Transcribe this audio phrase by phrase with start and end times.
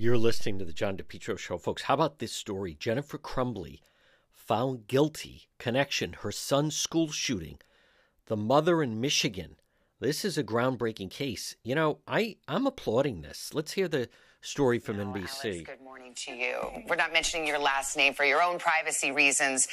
[0.00, 1.82] You're listening to the John DePetro Show, folks.
[1.82, 2.76] How about this story?
[2.78, 3.80] Jennifer Crumbley
[4.30, 7.58] found guilty connection her son's school shooting.
[8.26, 9.56] The mother in Michigan.
[9.98, 11.56] This is a groundbreaking case.
[11.64, 13.52] You know, I I'm applauding this.
[13.52, 14.08] Let's hear the
[14.40, 15.44] story from No, NBC.
[15.44, 16.56] Alex, good morning to you.
[16.88, 19.68] We're not mentioning your last name for your own privacy reasons.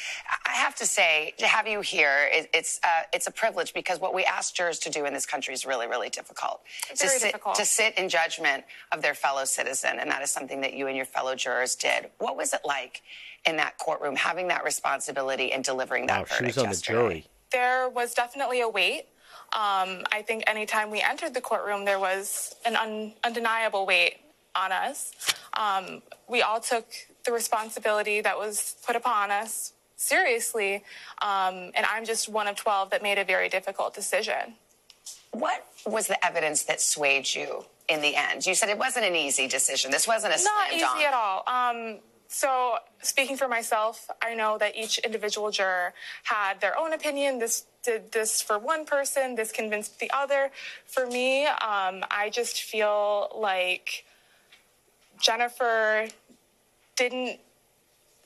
[0.45, 3.99] I have to say, to have you here, it, it's uh, it's a privilege because
[3.99, 6.61] what we ask jurors to do in this country is really, really difficult.
[6.89, 7.55] to Very sit, difficult.
[7.55, 10.95] To sit in judgment of their fellow citizen, and that is something that you and
[10.97, 12.09] your fellow jurors did.
[12.17, 13.01] What was it like
[13.45, 16.69] in that courtroom, having that responsibility and delivering that Wow, she verdict was on the
[16.71, 16.97] yesterday?
[16.99, 17.25] jury.
[17.51, 19.05] There was definitely a weight.
[19.53, 24.15] Um, I think anytime we entered the courtroom, there was an un- undeniable weight
[24.55, 25.11] on us.
[25.53, 26.87] Um, we all took
[27.25, 30.83] the responsibility that was put upon us seriously,
[31.21, 34.55] um, and I'm just one of 12 that made a very difficult decision.
[35.31, 38.45] What was the evidence that swayed you in the end?
[38.45, 39.91] You said it wasn't an easy decision.
[39.91, 41.43] This wasn't a Not easy at all.
[41.47, 47.39] Um, so, speaking for myself, I know that each individual juror had their own opinion.
[47.39, 50.51] This did this for one person, this convinced the other.
[50.85, 54.05] For me, um, I just feel like
[55.25, 56.07] Jennifer
[56.95, 57.39] didn't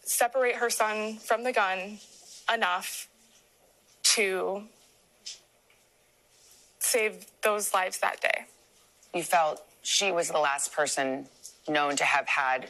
[0.03, 1.97] separate her son from the gun
[2.53, 3.07] enough
[4.03, 4.63] to
[6.79, 8.45] save those lives that day.
[9.13, 11.25] you felt she was the last person
[11.67, 12.69] known to have had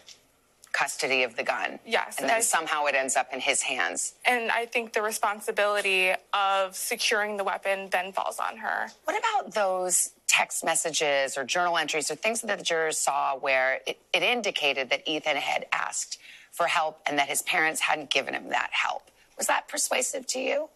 [0.72, 1.80] custody of the gun.
[1.86, 4.14] Yes, And then I- somehow it ends up in his hands.
[4.24, 8.92] And I think the responsibility of securing the weapon then falls on her.
[9.06, 13.82] What about those text messages or journal entries or things that the jurors saw where
[13.86, 16.18] it, it indicated that Ethan had asked
[16.54, 19.04] for help and that his parents hadn't given him that help?
[19.38, 20.70] Was that persuasive to you?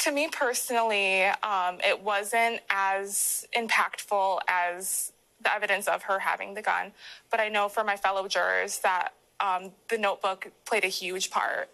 [0.00, 6.62] To me personally, um, it wasn't as impactful as the evidence of her having the
[6.62, 6.90] gun.
[7.30, 11.70] But I know for my fellow jurors that um, the notebook played a huge part.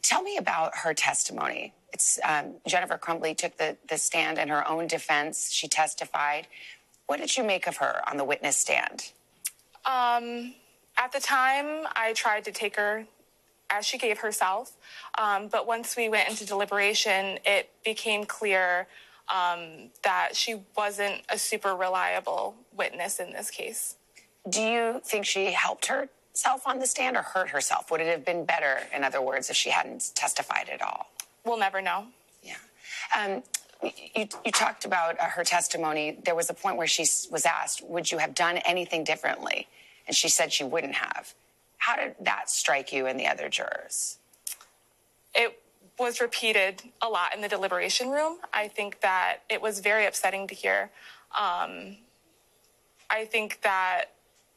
[0.00, 1.74] Tell me about her testimony.
[1.92, 5.50] It's um, Jennifer Crumbley took the, the stand in her own defense.
[5.50, 6.46] She testified.
[7.06, 9.12] What did you make of her on the witness stand?
[9.86, 10.54] Um,
[10.98, 13.06] at the time, I tried to take her
[13.70, 14.72] as she gave herself.
[15.16, 18.86] Um, but once we went into deliberation, it became clear
[19.28, 23.96] um, that she wasn't a super reliable witness in this case.
[24.48, 27.90] Do you think she helped herself on the stand or hurt herself?
[27.90, 31.08] Would it have been better, in other words, if she hadn't testified at all?
[31.44, 32.06] We'll never know.
[32.42, 32.56] Yeah.
[33.16, 33.42] Um,
[33.82, 36.18] you, you talked about uh, her testimony.
[36.24, 39.68] There was a point where she was asked, Would you have done anything differently?
[40.06, 41.34] And she said she wouldn't have.
[41.78, 44.18] How did that strike you and the other jurors?
[45.34, 45.60] It
[45.98, 48.38] was repeated a lot in the deliberation room.
[48.52, 50.90] I think that it was very upsetting to hear.
[51.38, 51.98] Um,
[53.10, 54.06] I think that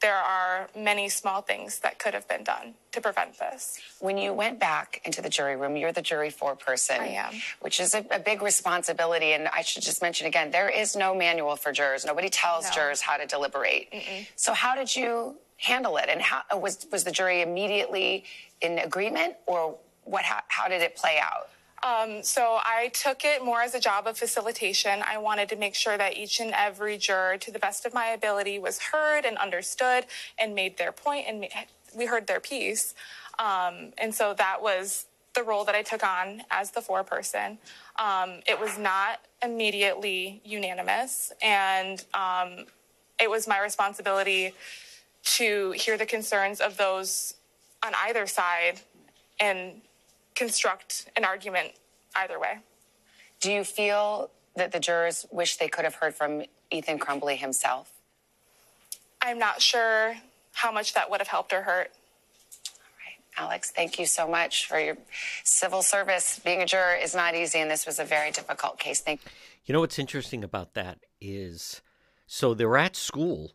[0.01, 3.79] there are many small things that could have been done to prevent this.
[3.99, 6.99] When you went back into the jury room, you're the jury foreperson.
[6.99, 7.33] I am.
[7.61, 9.33] Which is a, a big responsibility.
[9.33, 12.03] And I should just mention again, there is no manual for jurors.
[12.05, 12.71] Nobody tells No.
[12.71, 13.93] jurors how to deliberate.
[14.35, 16.05] So how did you handle it?
[16.09, 18.23] And how was was the jury immediately
[18.61, 20.23] in agreement, or what?
[20.23, 21.49] How, how did it play out?
[21.83, 25.01] Um, so I took it more as a job of facilitation.
[25.07, 28.07] I wanted to make sure that each and every juror, to the best of my
[28.07, 30.05] ability, was heard and understood
[30.37, 31.47] and made their point, and
[31.95, 32.93] we heard their piece.
[33.39, 37.57] Um, and so that was the role that I took on as the foreperson.
[37.97, 42.65] Um, it was not immediately unanimous, and um,
[43.19, 44.53] it was my responsibility
[45.23, 47.35] to hear the concerns of those
[47.83, 48.81] on either side
[49.39, 49.81] and
[50.35, 51.73] construct an argument
[52.15, 52.59] either way.
[53.39, 57.91] Do you feel that the jurors wish they could have heard from Ethan Crumbley himself?
[59.21, 60.15] I'm not sure
[60.53, 61.91] how much that would have helped or hurt.
[62.67, 64.97] All right, Alex, thank you so much for your
[65.43, 66.39] civil service.
[66.43, 68.99] Being a juror is not easy, and this was a very difficult case.
[68.99, 69.21] Thank
[69.65, 71.81] You know what's interesting about that is
[72.27, 73.53] so they're at school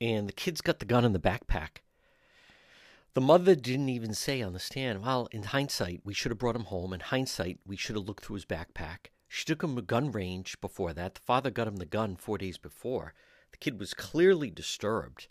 [0.00, 1.82] and the kid's got the gun in the backpack.
[3.12, 6.54] The mother didn't even say on the stand, well, in hindsight, we should have brought
[6.54, 6.92] him home.
[6.92, 9.10] In hindsight, we should have looked through his backpack.
[9.26, 11.14] She took him to gun range before that.
[11.16, 13.14] The father got him the gun four days before.
[13.50, 15.26] The kid was clearly disturbed.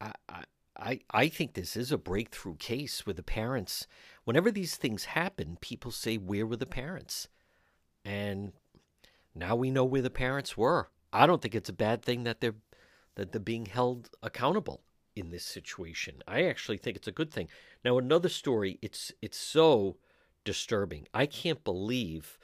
[0.00, 0.12] I,
[0.76, 3.86] I, I, think this is a breakthrough case with the parents.
[4.24, 7.28] Whenever these things happen, people say, Where were the parents?
[8.04, 8.52] And
[9.34, 10.88] now we know where the parents were.
[11.12, 12.56] I don't think it's a bad thing that they're
[13.16, 14.82] that they're being held accountable
[15.16, 16.22] in this situation.
[16.28, 17.48] I actually think it's a good thing.
[17.84, 19.96] Now another story, it's it's so
[20.44, 21.06] disturbing.
[21.14, 22.38] I can't believe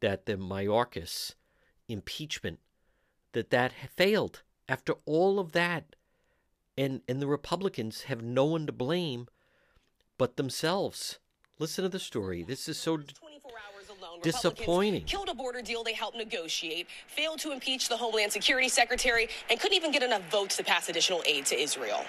[0.00, 1.34] that the Mayorkas
[1.88, 2.60] impeachment
[3.32, 5.96] that that failed after all of that.
[6.76, 9.28] and and the Republicans have no one to blame
[10.18, 11.18] but themselves.
[11.58, 12.42] Listen to the story.
[12.42, 12.96] This is so
[14.22, 15.04] disappointing.
[15.04, 19.60] Killed a border deal they helped negotiate, failed to impeach the Homeland Security Secretary, and
[19.60, 22.04] couldn't even get enough votes to pass additional aid to Israel.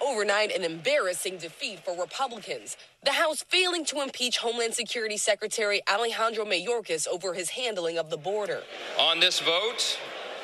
[0.00, 2.76] Overnight, an embarrassing defeat for Republicans.
[3.04, 8.16] The House failing to impeach Homeland Security Secretary Alejandro Mayorkas over his handling of the
[8.16, 8.62] border.
[8.98, 9.98] On this vote,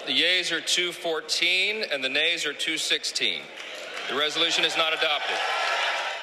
[0.06, 3.42] the yeas are 214 and the nays are 216.
[4.08, 5.36] The resolution is not adopted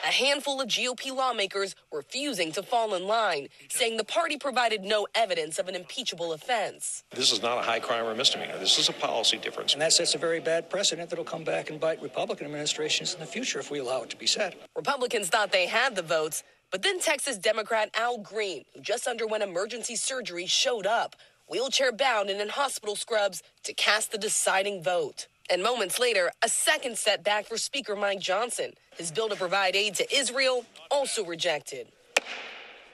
[0.03, 5.07] a handful of GOP lawmakers refusing to fall in line, saying the party provided no
[5.15, 7.03] evidence of an impeachable offense.
[7.11, 8.57] This is not a high crime or misdemeanor.
[8.57, 9.73] This is a policy difference.
[9.73, 13.19] And that sets a very bad precedent that'll come back and bite Republican administrations in
[13.19, 14.55] the future if we allow it to be set.
[14.75, 19.43] Republicans thought they had the votes, but then Texas Democrat Al Green, who just underwent
[19.43, 21.15] emergency surgery, showed up,
[21.49, 25.27] wheelchair bound and in hospital scrubs, to cast the deciding vote.
[25.49, 28.73] And moments later, a second setback for Speaker Mike Johnson.
[28.97, 31.87] His bill to provide aid to Israel also rejected.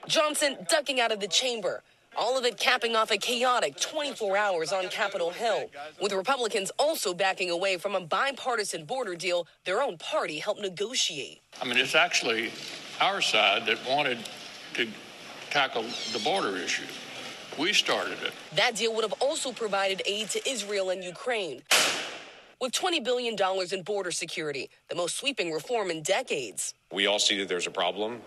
[0.08, 1.82] Johnson ducking out of the chamber.
[2.16, 7.12] All of it capping off a chaotic 24 hours on Capitol Hill, with Republicans also
[7.16, 11.42] backing away from a bipartisan border deal their own party helped negotiate.
[11.60, 12.52] I mean, it's actually
[13.02, 14.20] our side that wanted
[14.76, 14.88] to
[15.50, 16.86] tackle the border issue.
[17.58, 18.34] We started it.
[18.56, 21.64] That deal would have also provided aid to Israel and Ukraine
[22.63, 23.36] with $20 billion
[23.74, 26.74] in border security, the most sweeping reform in decades.
[26.94, 28.21] We all see that there's a problem.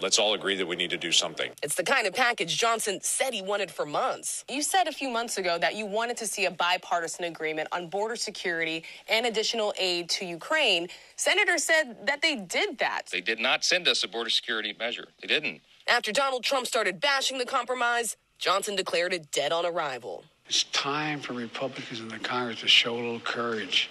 [0.00, 1.50] Let's all agree that we need to do something.
[1.60, 4.44] It's the kind of package Johnson said he wanted for months.
[4.48, 7.88] You said a few months ago that you wanted to see a bipartisan agreement on
[7.88, 10.86] border security and additional aid to Ukraine.
[11.16, 13.06] Senators said that they did that.
[13.10, 15.08] They did not send us a border security measure.
[15.20, 15.62] They didn't.
[15.88, 20.24] After Donald Trump started bashing the compromise, Johnson declared it dead on arrival.
[20.50, 23.88] It's time for Republicans in the Congress to show a little courage,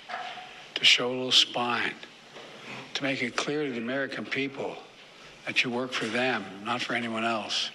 [0.75, 1.93] to show a little spine,
[2.95, 4.75] to make it clear to the American people
[5.45, 7.69] that you work for them, not for anyone else.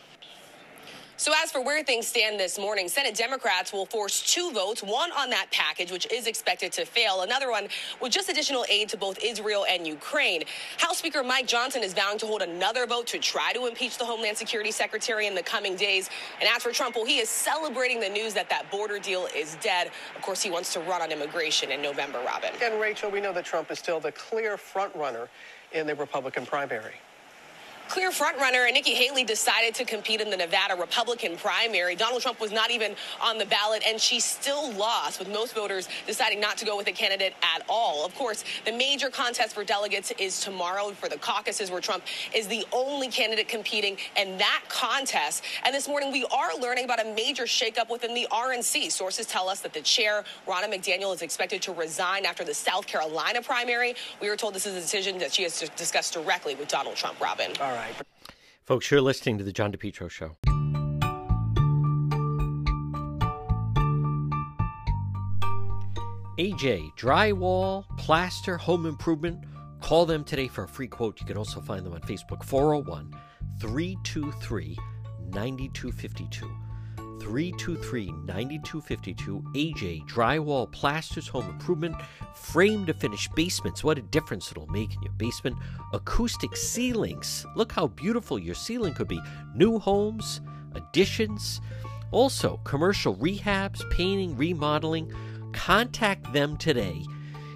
[1.16, 5.12] So, as for where things stand this morning, Senate Democrats will force two votes one
[5.12, 7.69] on that package, which is expected to fail, another one
[8.00, 10.43] with just additional aid to both Israel and Ukraine.
[10.78, 14.05] House Speaker Mike Johnson is vowing to hold another vote to try to impeach the
[14.05, 16.11] Homeland Security Secretary in the coming days.
[16.40, 19.56] And as for Trump, well, he is celebrating the news that that border deal is
[19.60, 19.93] dead.
[20.17, 22.50] Of course, he wants to run on immigration in November, Robin.
[22.60, 25.28] And Rachel, we know that Trump is still the clear frontrunner
[25.70, 26.94] in the Republican primary.
[27.94, 31.94] Clear frontrunner and Nikki Haley decided to compete in the Nevada Republican primary.
[31.94, 35.88] Donald Trump was not even on the ballot, and she still lost, with most voters
[36.05, 38.05] deciding not to go with a candidate at all.
[38.05, 42.02] Of course, the major contest for delegates is tomorrow for the caucuses, where Trump
[42.35, 45.44] is the only candidate competing in that contest.
[45.64, 48.91] And this morning, we are learning about a major shakeup within the RNC.
[48.91, 52.88] Sources tell us that the chair, Ronna McDaniel, is expected to resign after the South
[52.88, 53.94] Carolina primary.
[54.20, 57.20] We are told this is a decision that she has discussed directly with Donald Trump.
[57.20, 57.52] Robin.
[57.61, 57.83] All right.
[58.64, 60.36] Folks, you're listening to The John DePetro Show.
[66.38, 69.44] AJ, drywall, plaster, home improvement.
[69.81, 71.20] Call them today for a free quote.
[71.20, 73.14] You can also find them on Facebook, 401
[73.60, 74.76] 323
[75.31, 76.50] 9252.
[77.20, 79.43] 323 9252.
[79.55, 81.96] AJ Drywall Plasters Home Improvement.
[82.34, 83.84] Frame to finish basements.
[83.84, 85.56] What a difference it'll make in your basement.
[85.93, 87.46] Acoustic ceilings.
[87.56, 89.20] Look how beautiful your ceiling could be.
[89.55, 90.41] New homes,
[90.74, 91.60] additions.
[92.10, 95.12] Also, commercial rehabs, painting, remodeling.
[95.53, 97.05] Contact them today.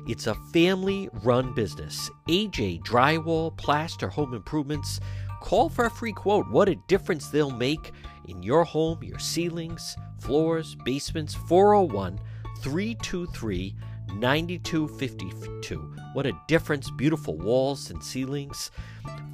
[0.09, 2.11] It's a family run business.
[2.29, 5.01] AJ Drywall Plaster Home Improvements.
[5.41, 6.49] Call for a free quote.
[6.49, 7.93] What a difference they'll make
[8.29, 11.35] in your home, your ceilings, floors, basements.
[11.35, 12.21] 401
[12.61, 13.75] 323
[14.15, 15.95] 9252.
[16.13, 16.91] What a difference.
[16.91, 18.71] Beautiful walls and ceilings.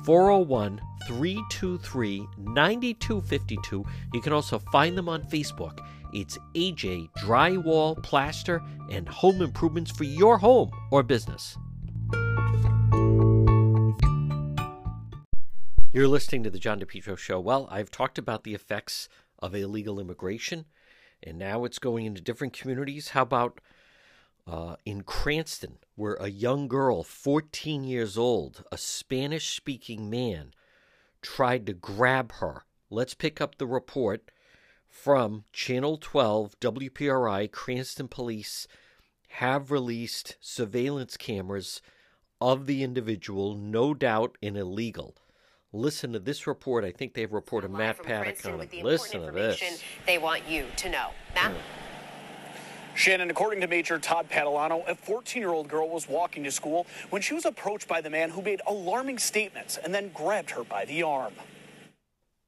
[0.05, 3.85] 401 323 9252.
[4.13, 5.79] You can also find them on Facebook.
[6.13, 11.57] It's AJ Drywall, Plaster, and Home Improvements for your home or business.
[15.95, 17.39] You're listening to the John DePetro Show.
[17.39, 19.09] Well, I've talked about the effects
[19.39, 20.65] of illegal immigration,
[21.23, 23.11] and now it's going into different communities.
[23.11, 23.61] How about
[24.45, 30.53] uh, in Cranston, where a young girl, 14 years old, a Spanish speaking man,
[31.23, 32.65] tried to grab her?
[32.91, 34.33] Let's pick up the report
[34.89, 37.53] from Channel 12 WPRI.
[37.53, 38.67] Cranston police
[39.29, 41.81] have released surveillance cameras
[42.41, 45.15] of the individual, no doubt an illegal
[45.75, 46.85] listen to this report.
[46.85, 48.83] I think they've reported Matt Paddock on it.
[48.83, 49.83] Listen to this.
[50.07, 51.11] They want you to know.
[51.35, 51.51] Matt?
[51.51, 51.59] Hmm.
[52.97, 56.87] Shannon, according to Major Todd Padalano, a 14 year old girl was walking to school
[57.11, 60.63] when she was approached by the man who made alarming statements and then grabbed her
[60.63, 61.33] by the arm.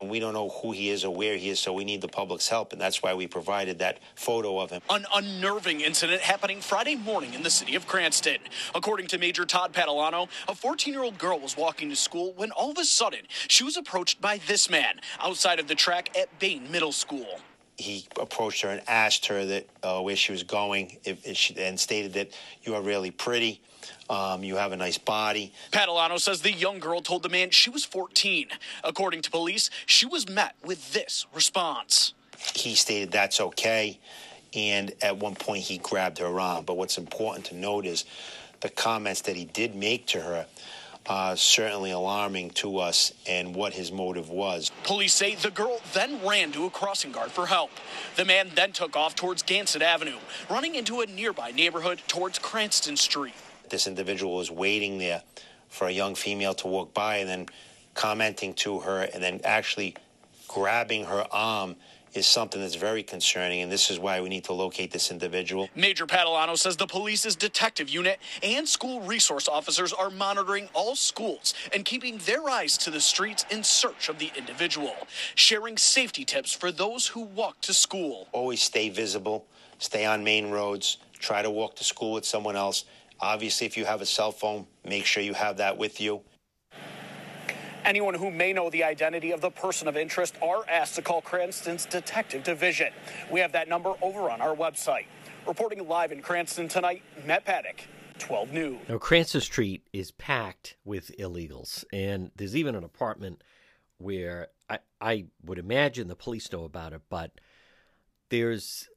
[0.03, 2.49] We don't know who he is or where he is, so we need the public's
[2.49, 4.83] help, and that's why we provided that photo of him.
[4.91, 8.37] An unnerving incident happening Friday morning in the city of Cranston.
[8.75, 12.51] According to Major Todd Padalano, a 14 year old girl was walking to school when
[12.51, 16.39] all of a sudden she was approached by this man outside of the track at
[16.39, 17.41] Bain Middle School
[17.79, 21.55] he approached her and asked her that uh, where she was going, if, if she,
[21.59, 22.31] and stated that
[22.63, 23.61] you are really pretty.
[24.09, 25.53] Um, you have a nice body.
[25.73, 28.49] Padalano says the young girl told the man she was 14.
[28.85, 32.15] According to police, she was met with this response.
[32.55, 33.99] He stated that's okay,
[34.55, 36.65] and at one point he grabbed her arm.
[36.65, 38.05] But what's important to note is
[38.61, 40.47] the comments that he did make to her
[41.09, 44.71] uh, certainly alarming to us and what his motive was.
[44.83, 47.71] Police say the girl then ran to a crossing guard for help.
[48.17, 50.19] The man then took off towards Gansett Avenue,
[50.51, 53.35] running into a nearby neighborhood towards Cranston Street.
[53.69, 55.23] This individual was waiting there
[55.69, 57.47] for a young female to walk by and then
[57.95, 59.97] commenting to her and then actually
[60.49, 61.77] grabbing her arm
[62.17, 65.69] is something that's very concerning, and this is why we need to locate this individual.
[65.75, 71.53] Major Padalano says the police's detective unit and school resource officers are monitoring all schools
[71.75, 74.95] and keeping their eyes to the streets in search of the individual,
[75.35, 78.29] sharing safety tips for those who walk to school.
[78.33, 79.47] Always stay visible,
[79.79, 82.85] stay on main roads, try to walk to school with someone else.
[83.21, 86.23] Obviously, if you have a cell phone, make sure you have that with you.
[87.85, 91.23] Anyone who may know the identity of the person of interest are asked to call
[91.23, 92.93] Cranston's Detective Division.
[93.31, 95.07] We have that number over on our website.
[95.47, 97.87] Reporting live in Cranston tonight, Matt Paddock,
[98.19, 98.79] 12 News.
[98.89, 103.45] Now, Cranston Street is packed with illegals, and there's even an apartment
[103.99, 107.31] where I, I would imagine the police know about it, but
[108.31, 108.89] there's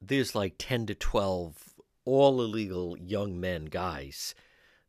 [0.00, 1.74] there's like 10 to 12
[2.08, 4.34] all illegal young men, guys,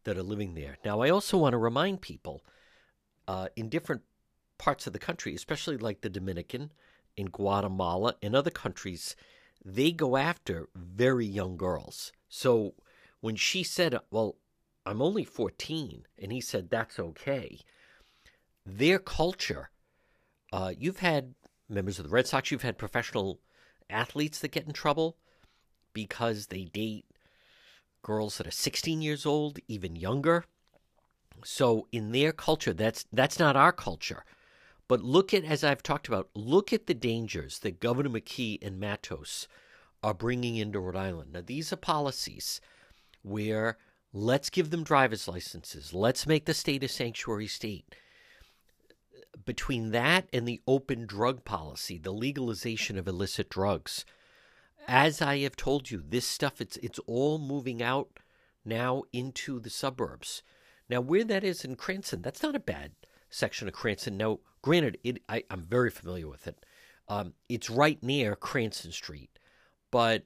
[0.06, 0.78] that are living there.
[0.86, 2.44] Now, I also want to remind people
[3.28, 4.04] uh, in different
[4.58, 6.72] parts of the country, especially like the Dominican,
[7.18, 9.18] in Guatemala, and other countries,
[9.64, 12.14] they go after very young girls.
[12.30, 12.76] So
[13.20, 14.38] when she said, Well,
[14.86, 17.60] I'm only 14, and he said, That's okay,
[18.66, 19.72] their culture,
[20.54, 21.36] uh, you've had
[21.68, 23.42] members of the Red Sox, you've had professional
[23.90, 25.18] athletes that get in trouble
[25.94, 27.06] because they date
[28.02, 30.46] girls that are 16 years old, even younger.
[31.44, 34.26] So in their culture, that's that's not our culture.
[34.88, 38.80] But look at, as I've talked about, look at the dangers that Governor McKee and
[38.80, 39.48] Matos
[40.02, 41.34] are bringing into Rhode Island.
[41.34, 42.60] Now, these are policies
[43.22, 43.78] where
[44.12, 45.94] let's give them driver's licenses.
[45.94, 47.96] Let's make the state a sanctuary state.
[49.46, 54.06] Between that and the open drug policy, the legalization of illicit drugs,
[54.90, 58.20] as I have told you, this stuff it's it's all moving out
[58.66, 60.42] now into the suburbs.
[60.90, 62.94] Now, where that is in Cranston, that's not a bad
[63.30, 64.18] section of Cranston.
[64.18, 66.66] Now, granted, it I, am very familiar with it.
[67.08, 69.38] Um, it's right near Cranston Street,
[69.92, 70.24] but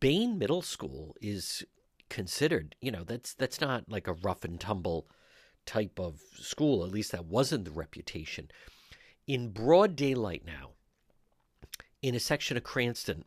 [0.00, 1.64] Bain Middle School is
[2.08, 5.06] considered, you know, that's that's not like a rough and tumble
[5.64, 6.84] type of school.
[6.84, 8.50] At least that wasn't the reputation.
[9.28, 10.70] In broad daylight now,
[12.02, 13.24] in a section of Cranston,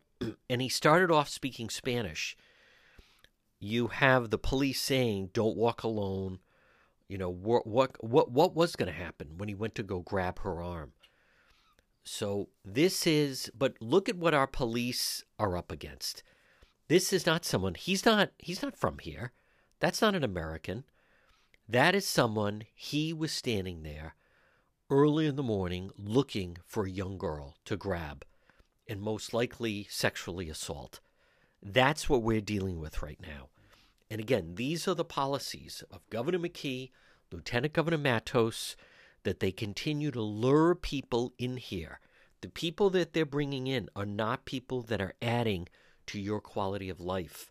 [0.49, 2.37] and he started off speaking Spanish.
[3.59, 6.39] You have the police saying, "Don't walk alone."
[7.07, 9.99] You know what what what what was going to happen when he went to go
[9.99, 10.93] grab her arm.
[12.03, 16.23] So this is but look at what our police are up against.
[16.87, 19.33] This is not someone he's not he's not from here.
[19.79, 20.85] That's not an American.
[21.67, 24.15] That is someone he was standing there
[24.89, 28.23] early in the morning looking for a young girl to grab
[28.87, 30.99] and most likely sexually assault.
[31.61, 33.49] That's what we're dealing with right now.
[34.09, 36.91] And again, these are the policies of Governor McKee,
[37.31, 38.75] Lieutenant Governor Matos,
[39.23, 41.99] that they continue to lure people in here.
[42.41, 45.67] The people that they're bringing in are not people that are adding
[46.07, 47.49] to your quality of life.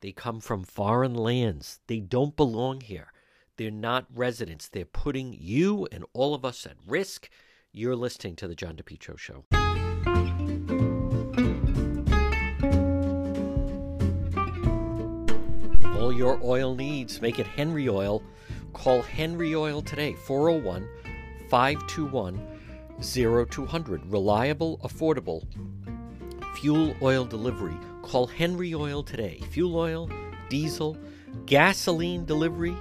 [0.00, 1.80] They come from foreign lands.
[1.86, 3.12] They don't belong here.
[3.56, 4.68] They're not residents.
[4.68, 7.30] They're putting you and all of us at risk.
[7.72, 9.44] You're listening to The John DePetro Show.
[16.18, 17.22] Your oil needs.
[17.22, 18.22] Make it Henry Oil.
[18.72, 20.86] Call Henry Oil today, 401
[21.48, 22.58] 521
[23.00, 24.04] 0200.
[24.12, 25.46] Reliable, affordable
[26.56, 27.76] fuel oil delivery.
[28.02, 29.40] Call Henry Oil today.
[29.50, 30.10] Fuel oil,
[30.48, 30.98] diesel,
[31.46, 32.74] gasoline delivery.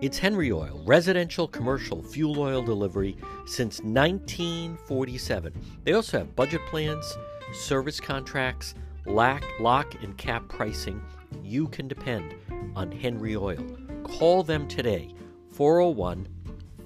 [0.00, 5.52] It's Henry Oil, residential, commercial fuel oil delivery since 1947.
[5.84, 7.18] They also have budget plans,
[7.52, 8.74] service contracts,
[9.06, 11.02] lock, lock and cap pricing,
[11.42, 12.34] you can depend
[12.76, 13.64] on Henry Oil.
[14.04, 15.14] Call them today,
[15.52, 16.28] 401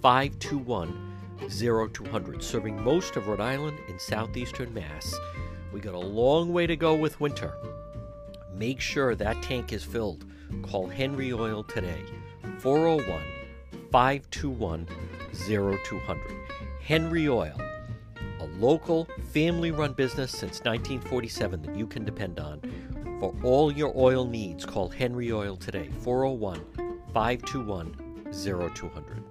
[0.02, 1.14] 521
[1.48, 5.14] 0200, serving most of Rhode Island and southeastern Mass.
[5.72, 7.52] We got a long way to go with winter.
[8.54, 10.24] Make sure that tank is filled.
[10.62, 12.04] Call Henry Oil today,
[12.58, 13.22] 401
[13.90, 14.86] 521
[15.32, 16.20] 0200.
[16.80, 17.56] Henry Oil,
[18.40, 22.60] a local family run business since 1947 that you can depend on.
[23.24, 26.62] For all your oil needs, call Henry Oil today, 401
[27.14, 27.96] 521
[28.74, 29.24] 0200.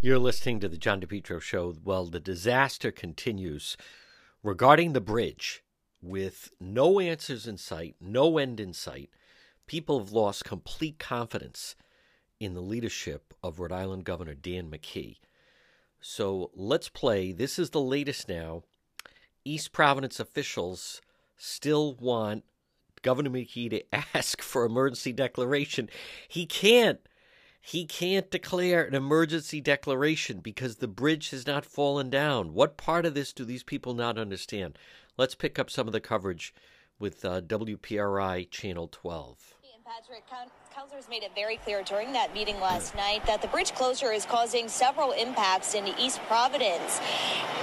[0.00, 1.76] You're listening to the John DePetro Show.
[1.84, 3.76] Well, the disaster continues
[4.42, 5.62] regarding the bridge
[6.02, 9.10] with no answers in sight, no end in sight.
[9.68, 11.76] People have lost complete confidence
[12.40, 15.18] in the leadership of Rhode Island Governor Dan McKee.
[16.00, 17.30] So let's play.
[17.30, 18.64] This is the latest now.
[19.50, 21.00] East Providence officials
[21.36, 22.44] still want
[23.02, 23.82] Governor McKee to
[24.16, 25.90] ask for emergency declaration.
[26.28, 27.00] He can't
[27.62, 32.54] he can't declare an emergency declaration because the bridge has not fallen down.
[32.54, 34.78] What part of this do these people not understand?
[35.18, 36.54] Let's pick up some of the coverage
[36.98, 39.56] with uh, WPRI Channel 12.
[39.84, 40.24] Patrick,
[40.74, 44.24] counselors made it very clear during that meeting last night that the bridge closure is
[44.24, 47.00] causing several impacts in East Providence.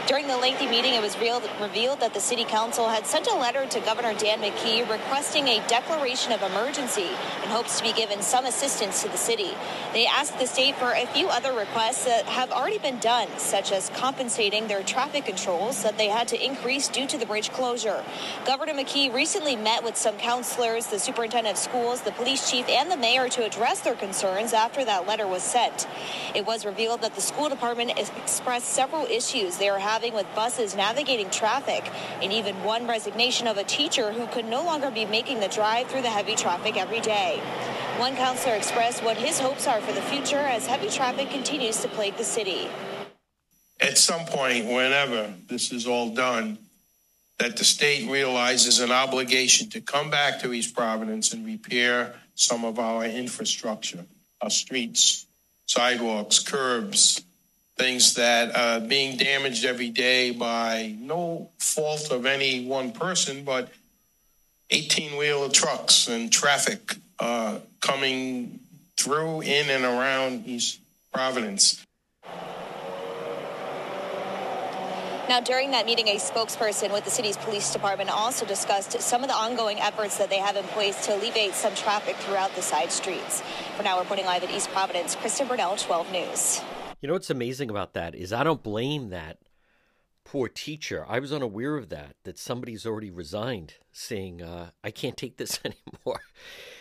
[0.08, 3.66] During the lengthy meeting, it was revealed that the city council had sent a letter
[3.66, 7.10] to Governor Dan McKee requesting a declaration of emergency
[7.44, 9.52] in hopes to be given some assistance to the city.
[9.92, 13.72] They asked the state for a few other requests that have already been done, such
[13.74, 18.04] as compensating their traffic controls that they had to increase due to the bridge closure.
[18.46, 22.90] Governor McKee recently met with some counselors, the superintendent of schools, the police chief, and
[22.90, 25.88] the the mayor to address their concerns after that letter was sent.
[26.34, 30.76] It was revealed that the school department expressed several issues they are having with buses
[30.76, 31.90] navigating traffic,
[32.22, 35.88] and even one resignation of a teacher who could no longer be making the drive
[35.88, 37.40] through the heavy traffic every day.
[37.98, 41.88] One counselor expressed what his hopes are for the future as heavy traffic continues to
[41.90, 42.68] plague the city.
[43.80, 46.58] At some point, whenever this is all done,
[47.38, 52.64] that the state realizes an obligation to come back to East Providence and repair some
[52.64, 54.06] of our infrastructure,
[54.42, 55.26] our streets,
[55.66, 57.24] sidewalks, curbs,
[57.78, 63.70] things that are being damaged every day by no fault of any one person, but
[64.70, 68.60] 18 wheeler trucks and traffic uh, coming
[68.98, 70.80] through, in, and around East
[71.12, 71.84] Providence.
[75.30, 79.28] Now, during that meeting, a spokesperson with the city's police department also discussed some of
[79.28, 82.94] the ongoing efforts that they have in place to alleviate some traffic throughout the side
[82.94, 83.44] streets.
[83.76, 86.62] For now, reporting live at East Providence, Kristen Burnell, 12 News.
[87.02, 89.40] You know what's amazing about that is I don't blame that
[90.24, 91.06] poor teacher.
[91.06, 95.60] I was unaware of that, that somebody's already resigned saying, uh, I can't take this
[95.66, 96.22] anymore.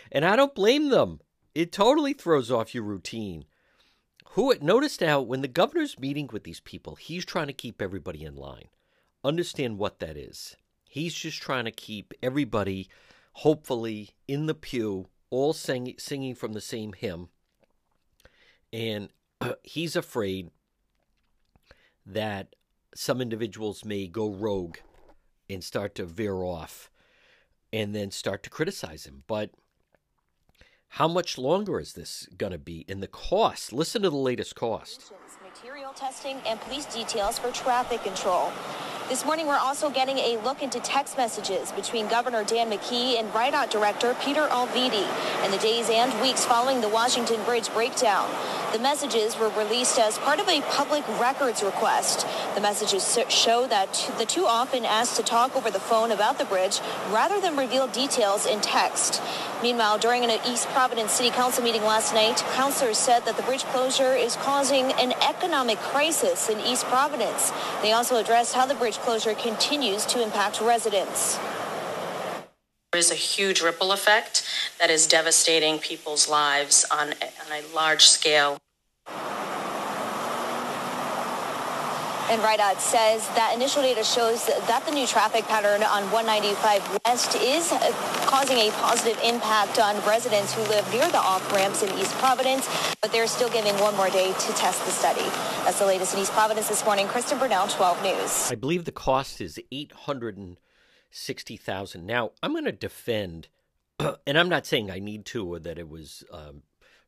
[0.09, 1.19] And I don't blame them.
[1.53, 3.43] It totally throws off your routine.
[4.37, 8.23] Who notice now when the governor's meeting with these people, he's trying to keep everybody
[8.23, 8.67] in line.
[9.23, 10.55] Understand what that is.
[10.87, 12.87] He's just trying to keep everybody,
[13.33, 17.29] hopefully, in the pew, all sing, singing from the same hymn.
[18.71, 19.09] And
[19.63, 20.51] he's afraid
[22.05, 22.55] that
[22.93, 24.77] some individuals may go rogue
[25.49, 26.91] and start to veer off
[27.73, 29.23] and then start to criticize him.
[29.25, 29.49] But
[30.89, 32.85] how much longer is this going to be?
[32.87, 35.11] And the cost, listen to the latest cost.
[35.63, 38.51] Material testing and police details for traffic control.
[39.09, 43.33] This morning, we're also getting a look into text messages between Governor Dan McKee and
[43.33, 45.07] RIDOT Director Peter Alviti
[45.45, 48.29] in the days and weeks following the Washington Bridge breakdown.
[48.73, 52.27] The messages were released as part of a public records request.
[52.53, 56.45] The messages show that the two often asked to talk over the phone about the
[56.45, 59.21] bridge rather than reveal details in text.
[59.63, 63.63] Meanwhile, during an East Providence City Council meeting last night, councilors said that the bridge
[63.63, 67.51] closure is causing an economic crisis in East Providence.
[67.81, 71.37] They also addressed how the bridge closure continues to impact residents.
[72.91, 74.43] There is a huge ripple effect
[74.79, 78.57] that is devastating people's lives on, on a large scale.
[82.29, 87.35] And RIDOT says that initial data shows that the new traffic pattern on 195 West
[87.35, 87.69] is
[88.27, 92.67] causing a positive impact on residents who live near the off ramps in East Providence,
[93.01, 95.23] but they're still giving one more day to test the study.
[95.63, 97.07] That's the latest in East Providence this morning.
[97.07, 98.51] Kristen Burnell, 12 News.
[98.51, 102.05] I believe the cost is 860,000.
[102.05, 103.47] Now, I'm going to defend,
[103.99, 106.63] and I'm not saying I need to or that it was um,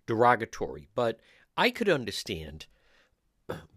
[0.05, 1.19] derogatory, but
[1.57, 2.67] I could understand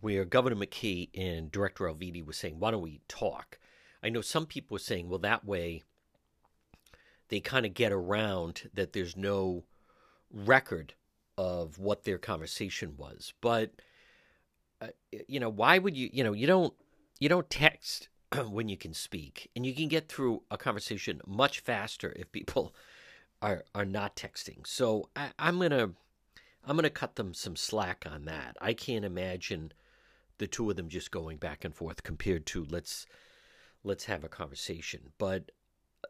[0.01, 3.59] where Governor McKee and Director Alviti was saying, "Why don't we talk?"
[4.03, 5.83] I know some people were saying, "Well, that way
[7.29, 9.65] they kind of get around that there's no
[10.31, 10.95] record
[11.39, 13.73] of what their conversation was." But
[14.81, 14.89] uh,
[15.29, 16.11] you know, why would you?
[16.13, 16.75] You know, you don't
[17.21, 18.09] you don't text
[18.49, 22.75] when you can speak, and you can get through a conversation much faster if people
[23.43, 24.67] are are not texting.
[24.67, 25.91] So I, I'm gonna
[26.65, 28.57] I'm gonna cut them some slack on that.
[28.61, 29.73] I can't imagine
[30.39, 33.07] the two of them just going back and forth compared to let's
[33.85, 35.13] let's have a conversation.
[35.19, 35.51] But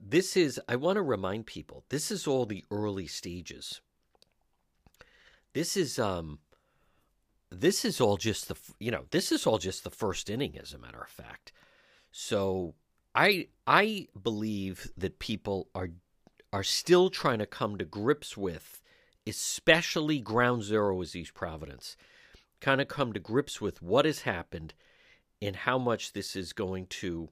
[0.01, 3.81] this is I want to remind people this is all the early stages.
[5.53, 6.39] This is um
[7.51, 10.73] this is all just the you know this is all just the first inning as
[10.73, 11.53] a matter of fact.
[12.11, 12.75] So
[13.15, 15.91] I I believe that people are
[16.53, 18.82] are still trying to come to grips with,
[19.27, 21.97] especially ground zero is East Providence,
[22.61, 24.75] kind of come to grips with what has happened
[25.41, 27.31] and how much this is going to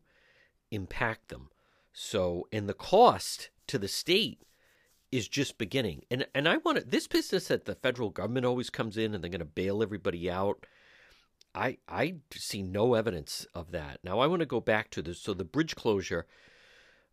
[0.70, 1.50] impact them.
[1.92, 4.42] So, and the cost to the state
[5.12, 6.02] is just beginning.
[6.10, 9.22] And and I want to this business that the federal government always comes in and
[9.22, 10.66] they're going to bail everybody out.
[11.54, 13.98] I I see no evidence of that.
[14.04, 15.20] Now I want to go back to this.
[15.20, 16.26] So the bridge closure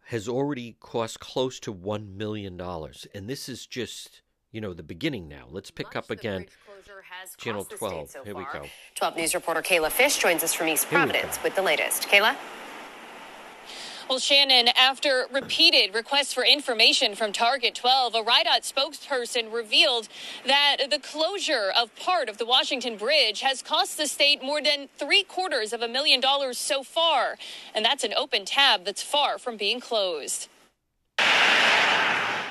[0.08, 2.60] has already cost close to $1 million.
[3.14, 5.46] And this is just, you know, the beginning now.
[5.50, 6.46] Let's pick Much up again.
[7.38, 8.10] Channel 12.
[8.10, 8.66] So Here we go.
[8.96, 12.08] 12 News reporter Kayla Fish joins us from East Providence with the latest.
[12.08, 12.36] Kayla?
[14.10, 20.08] Well, Shannon, after repeated requests for information from Target 12, a RIDOT spokesperson revealed
[20.46, 24.88] that the closure of part of the Washington Bridge has cost the state more than
[24.98, 27.38] three quarters of a million dollars so far.
[27.76, 30.48] And that's an open tab that's far from being closed.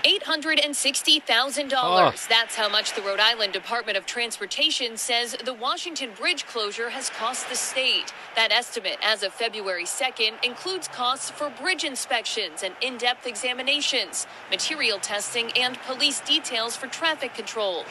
[0.06, 1.72] $860,000.
[1.74, 2.12] Oh.
[2.28, 7.10] That's how much the Rhode Island Department of Transportation says the Washington Bridge closure has
[7.10, 8.12] cost the state.
[8.36, 14.28] That estimate, as of February 2nd, includes costs for bridge inspections and in depth examinations,
[14.48, 17.84] material testing, and police details for traffic control.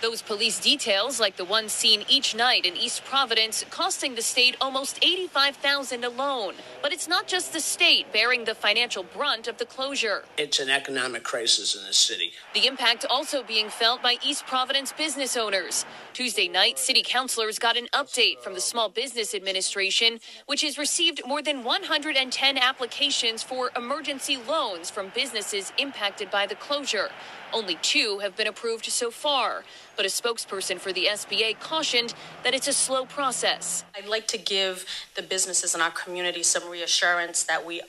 [0.00, 4.56] Those police details, like the one seen each night in East Providence, costing the state
[4.60, 6.54] almost 85,000 alone.
[6.80, 10.22] But it's not just the state bearing the financial brunt of the closure.
[10.36, 12.32] It's an economic crisis in the city.
[12.54, 15.84] The impact also being felt by East Providence business owners.
[16.12, 21.22] Tuesday night, city councilors got an update from the Small Business Administration, which has received
[21.26, 27.08] more than 110 applications for emergency loans from businesses impacted by the closure.
[27.52, 29.64] Only two have been approved so far,
[29.96, 33.84] but a spokesperson for the SBA cautioned that it's a slow process.
[33.96, 34.84] I'd like to give
[35.16, 37.80] the businesses in our community some reassurance that we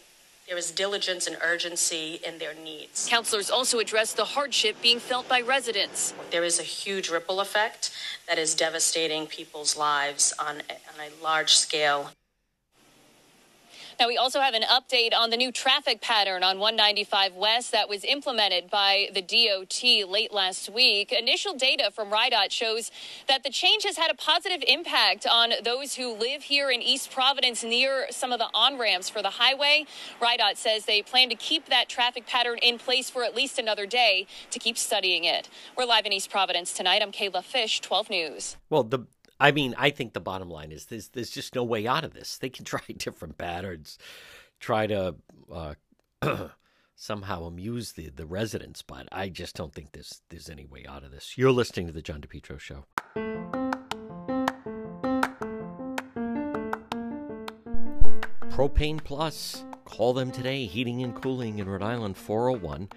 [0.47, 3.07] there is diligence and urgency in their needs.
[3.07, 6.11] Councilors also addressed the hardship being felt by residents.
[6.31, 7.91] There is a huge ripple effect
[8.27, 12.09] that is devastating people's lives on, on a large scale.
[13.99, 17.89] Now, we also have an update on the new traffic pattern on 195 West that
[17.89, 21.11] was implemented by the DOT late last week.
[21.11, 22.91] Initial data from RIDOT shows
[23.27, 27.11] that the change has had a positive impact on those who live here in East
[27.11, 29.85] Providence near some of the on ramps for the highway.
[30.21, 33.85] RIDOT says they plan to keep that traffic pattern in place for at least another
[33.85, 35.49] day to keep studying it.
[35.77, 37.01] We're live in East Providence tonight.
[37.01, 38.55] I'm Kayla Fish, 12 News.
[38.69, 38.99] Well, the
[39.39, 42.13] I mean, I think the bottom line is there's there's just no way out of
[42.13, 42.37] this.
[42.37, 43.97] They can try different patterns,
[44.59, 45.15] try to
[45.51, 45.75] uh,
[46.95, 51.03] somehow amuse the the residents, but I just don't think there's there's any way out
[51.03, 51.37] of this.
[51.37, 52.85] You're listening to the John DePetro show.
[58.49, 59.63] Propane Plus.
[59.85, 60.65] Call them today.
[60.65, 62.89] Heating and cooling in Rhode Island 401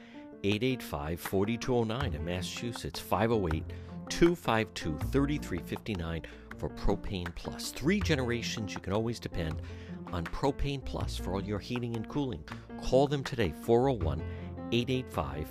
[0.45, 3.65] 885 4209 in Massachusetts 508
[4.09, 6.23] 252 3359
[6.59, 7.71] for Propane Plus.
[7.71, 9.63] Three generations you can always depend
[10.13, 12.45] on Propane Plus for all your heating and cooling.
[12.83, 14.23] Call them today, 401
[14.73, 15.49] 885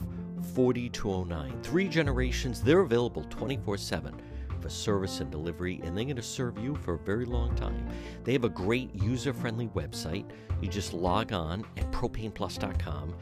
[0.54, 1.62] 4209.
[1.64, 4.22] Three generations, they're available 24 7
[4.60, 7.88] for service and delivery, and they're going to serve you for a very long time.
[8.24, 10.26] They have a great user friendly website.
[10.62, 13.16] You just log on at propaneplus.com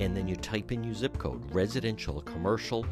[0.00, 2.84] and then you type in your zip code, residential, commercial,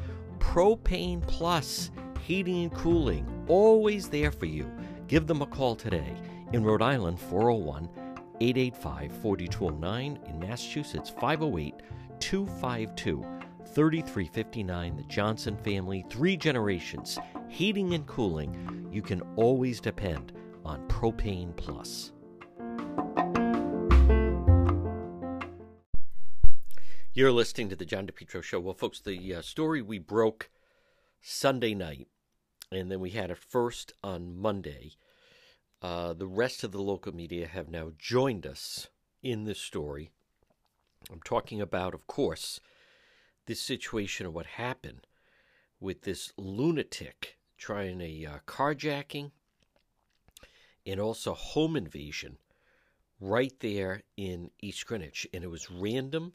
[0.42, 4.70] Propane Plus Heating and Cooling, always there for you.
[5.06, 6.14] Give them a call today.
[6.52, 7.88] In Rhode Island, 401
[8.40, 10.18] 885 4209.
[10.26, 11.74] In Massachusetts, 508
[12.20, 13.24] 252
[13.64, 14.96] 3359.
[14.96, 18.88] The Johnson family, three generations, heating and cooling.
[18.92, 20.32] You can always depend
[20.66, 22.11] on Propane Plus.
[27.14, 28.58] You're listening to the John DePetro Show.
[28.58, 30.48] Well, folks, the uh, story we broke
[31.20, 32.08] Sunday night
[32.70, 34.92] and then we had it first on Monday.
[35.82, 38.88] Uh, the rest of the local media have now joined us
[39.22, 40.10] in this story.
[41.10, 42.60] I'm talking about, of course,
[43.44, 45.06] this situation of what happened
[45.80, 49.32] with this lunatic trying a uh, carjacking
[50.86, 52.38] and also home invasion
[53.20, 55.26] right there in East Greenwich.
[55.34, 56.32] And it was random,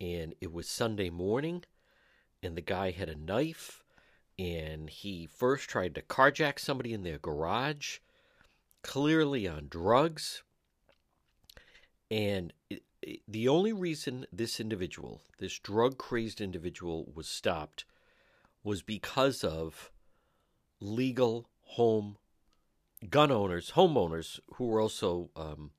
[0.00, 1.64] and it was Sunday morning,
[2.42, 3.84] and the guy had a knife,
[4.38, 7.98] and he first tried to carjack somebody in their garage,
[8.82, 10.42] clearly on drugs.
[12.10, 17.84] And it, it, the only reason this individual, this drug crazed individual, was stopped
[18.62, 19.90] was because of
[20.80, 22.16] legal home
[23.10, 25.70] gun owners, homeowners who were also um,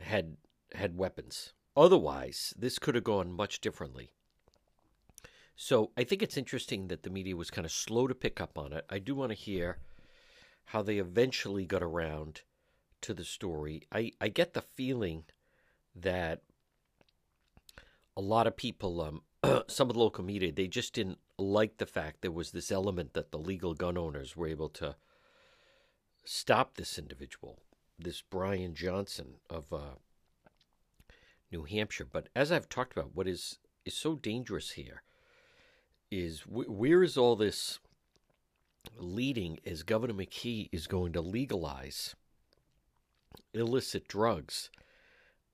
[0.00, 0.36] had
[0.74, 1.52] had weapons.
[1.78, 4.10] Otherwise, this could have gone much differently.
[5.54, 8.58] So I think it's interesting that the media was kind of slow to pick up
[8.58, 8.84] on it.
[8.90, 9.78] I do want to hear
[10.66, 12.42] how they eventually got around
[13.02, 13.82] to the story.
[13.92, 15.22] I, I get the feeling
[15.94, 16.42] that
[18.16, 19.22] a lot of people, um,
[19.68, 23.14] some of the local media, they just didn't like the fact there was this element
[23.14, 24.96] that the legal gun owners were able to
[26.24, 27.60] stop this individual,
[27.96, 29.94] this Brian Johnson of uh,
[31.50, 32.06] New Hampshire.
[32.10, 35.02] But as I've talked about, what is is so dangerous here
[36.10, 37.78] is wh- where is all this
[38.96, 42.14] leading as Governor McKee is going to legalize
[43.54, 44.70] illicit drugs.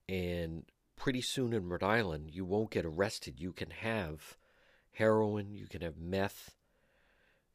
[0.08, 0.64] And
[0.96, 3.40] pretty soon in Rhode Island, you won't get arrested.
[3.40, 4.36] You can have
[4.92, 6.54] heroin, you can have meth,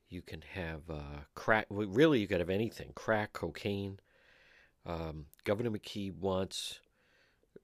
[0.09, 1.67] you can have uh, crack.
[1.69, 3.99] Really, you can have anything crack, cocaine.
[4.85, 6.79] Um, Governor McKee wants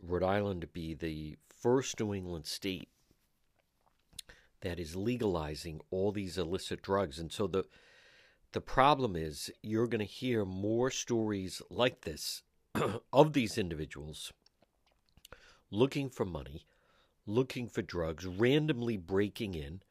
[0.08, 2.89] Rhode Island to be the first New England state
[4.62, 7.20] that is legalizing all these illicit drugs.
[7.20, 7.65] And so the
[8.52, 12.41] the problem is you're going to hear more stories like this
[13.13, 14.32] of these individuals
[15.70, 16.65] looking for money,
[17.26, 19.82] looking for drugs, randomly breaking in.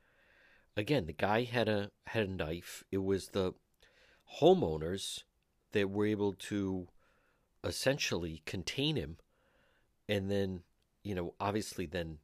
[0.76, 2.84] Again, the guy had a had a knife.
[2.90, 3.52] It was the
[4.40, 5.24] homeowners
[5.72, 6.88] that were able to
[7.62, 9.18] essentially contain him
[10.08, 10.60] and then,
[11.02, 12.18] you know, obviously then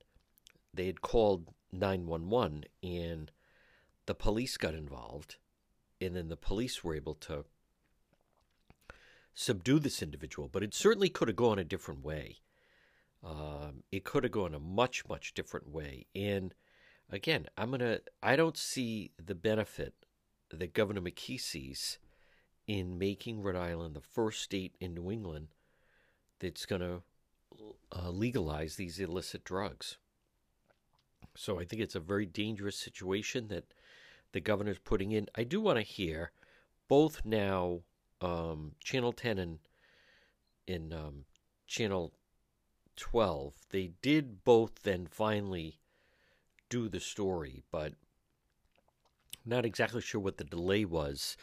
[0.73, 3.31] they had called 911 and
[4.07, 5.37] the police got involved
[6.01, 7.45] and then the police were able to
[9.35, 10.49] subdue this individual.
[10.49, 12.39] But it certainly could have gone a different way.
[13.23, 16.07] Um, it could have gone a much, much different way.
[16.15, 16.55] And
[17.11, 18.01] again, I'm gonna.
[18.23, 19.95] I don't see the benefit
[20.51, 21.99] that Governor McKee sees
[22.67, 25.49] in making Rhode Island the first state in New England
[26.39, 27.03] that's gonna
[27.93, 29.99] uh, legalize these illicit drugs.
[31.37, 33.73] So I think it's a very dangerous situation that
[34.33, 35.29] the governor's putting in.
[35.35, 36.33] I do want to hear
[36.89, 37.81] both now
[38.21, 39.59] um, Channel 10 and
[40.67, 41.25] in um,
[41.67, 42.13] Channel
[42.97, 43.55] 12.
[43.71, 45.79] They did both then finally
[46.69, 47.95] do the story, but
[49.45, 51.37] not exactly sure what the delay was,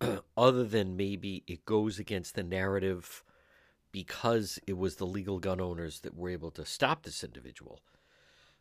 [0.36, 3.24] other than maybe it goes against the narrative
[3.92, 7.80] because it was the legal gun owners that were able to stop this individual.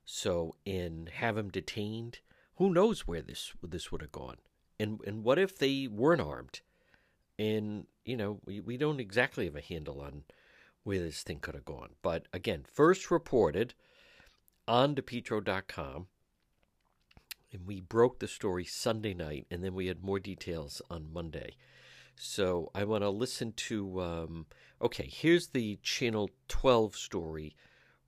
[0.06, 2.20] So, and have him detained
[2.62, 4.38] who knows where this this would have gone?
[4.80, 6.62] And and what if they weren't armed?
[7.39, 10.24] And you know, we, we don't exactly have a handle on
[10.84, 11.89] where this thing could have gone.
[12.04, 13.74] But again, first reported
[14.67, 16.06] on DePetro.com,
[17.52, 21.56] and we broke the story Sunday night, and then we had more details on Monday.
[22.24, 24.00] So I want to listen to.
[24.00, 24.46] Um,
[24.80, 27.56] okay, here's the Channel 12 story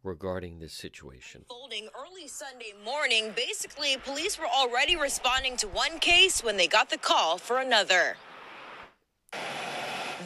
[0.04, 1.45] regarding this situation.
[1.49, 6.91] Folding early Sunday morning, basically, police were already responding to one case when they got
[6.91, 8.15] the call for another.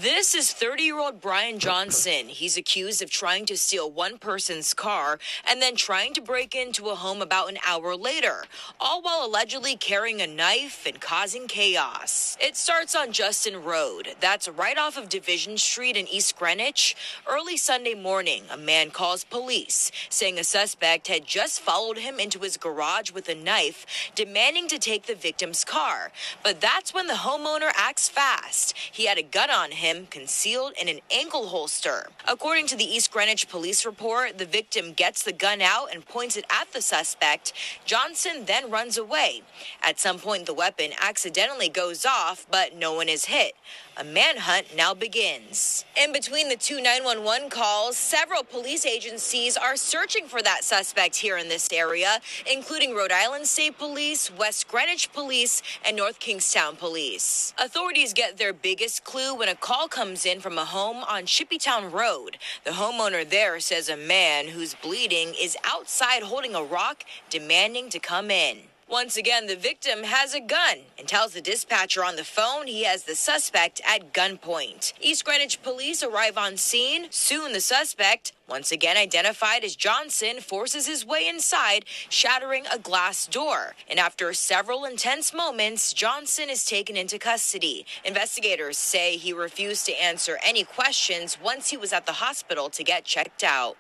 [0.02, 2.28] This is 30 year old Brian Johnson.
[2.28, 5.18] He's accused of trying to steal one person's car
[5.50, 8.44] and then trying to break into a home about an hour later,
[8.80, 12.38] all while allegedly carrying a knife and causing chaos.
[12.40, 14.10] It starts on Justin Road.
[14.20, 16.96] That's right off of Division Street in East Greenwich.
[17.26, 22.40] Early Sunday morning, a man calls police saying a suspect had just followed him into
[22.40, 26.12] his garage with a knife, demanding to take the victim's car.
[26.44, 28.76] But that's when the homeowner acts fast.
[28.92, 32.08] He had a gun on him him concealed in an ankle holster.
[32.28, 36.36] According to the East Greenwich police report, the victim gets the gun out and points
[36.36, 37.54] it at the suspect.
[37.86, 39.42] Johnson then runs away.
[39.82, 43.54] At some point, the weapon accidentally goes off, but no one is hit.
[44.00, 45.84] A manhunt now begins.
[46.00, 51.36] In between the two 911 calls, several police agencies are searching for that suspect here
[51.36, 57.56] in this area, including Rhode Island State Police, West Greenwich Police, and North Kingstown Police.
[57.58, 61.92] Authorities get their biggest clue when a call comes in from a home on Shippeetown
[61.92, 62.38] Road.
[62.66, 67.98] The homeowner there says a man who's bleeding is outside holding a rock, demanding to
[67.98, 68.60] come in.
[68.90, 72.86] Once again, the victim has a gun and tells the dispatcher on the phone he
[72.86, 74.94] has the suspect at gunpoint.
[75.02, 77.06] East Greenwich police arrive on scene.
[77.10, 83.28] Soon, the suspect, once again identified as Johnson, forces his way inside, shattering a glass
[83.28, 83.76] door.
[83.90, 87.86] And after several intense moments, Johnson is taken into custody.
[88.06, 92.86] Investigators say he refused to answer any questions once he was at the hospital to
[92.86, 93.76] get checked out.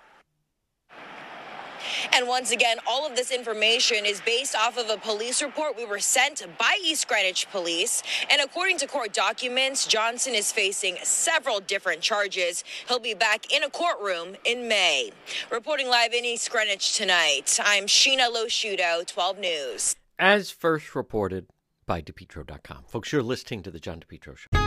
[2.14, 5.86] And once again, all of this information is based off of a police report we
[5.86, 8.04] were sent by East Greenwich Police.
[8.30, 12.64] And according to court documents, Johnson is facing several different charges.
[12.88, 15.12] He'll be back in a courtroom in May.
[15.52, 19.96] Reporting live in East Greenwich tonight, I'm Shiina LoSciuto, 12 News.
[20.20, 21.48] As first reported
[21.86, 22.84] by DePetro.com.
[22.88, 24.67] Folks, you're listening to The John DePetro Show.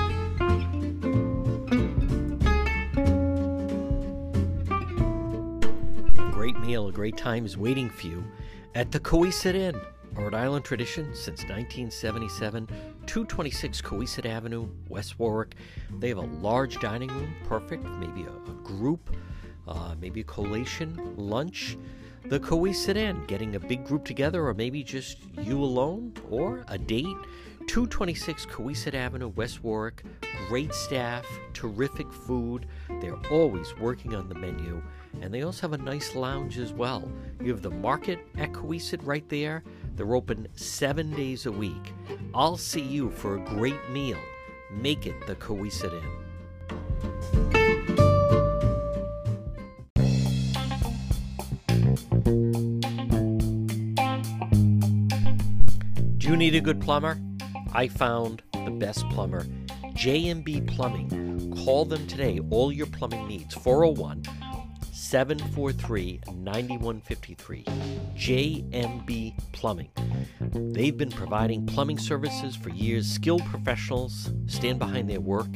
[6.75, 8.25] A great time is waiting for you
[8.77, 9.75] at the Cowesett Inn,
[10.13, 12.67] Rhode Island tradition since 1977,
[13.07, 15.57] 226 Cowesett Avenue, West Warwick.
[15.99, 19.11] They have a large dining room, perfect, maybe a, a group,
[19.67, 21.77] uh, maybe a collation, lunch.
[22.27, 26.79] The Cowesett Inn, getting a big group together, or maybe just you alone, or a
[26.79, 27.17] date.
[27.67, 30.05] 226 Cowesett Avenue, West Warwick.
[30.47, 32.67] Great staff, terrific food.
[33.01, 34.81] They're always working on the menu.
[35.21, 37.11] And they also have a nice lounge as well.
[37.41, 39.63] You have the market at Cowesett right there.
[39.97, 41.93] They're open seven days a week.
[42.35, 44.19] I'll see you for a great meal.
[44.71, 46.21] Make it the Cowesett Inn.
[56.19, 57.19] Do you need a good plumber?
[57.73, 59.47] I found the best plumber,
[59.95, 61.55] JMB Plumbing.
[61.65, 62.41] Call them today.
[62.51, 63.55] All your plumbing needs.
[63.55, 64.23] 401
[65.01, 67.65] 743 9153.
[68.15, 69.91] JMB Plumbing.
[70.53, 73.11] They've been providing plumbing services for years.
[73.11, 75.49] Skilled professionals stand behind their work.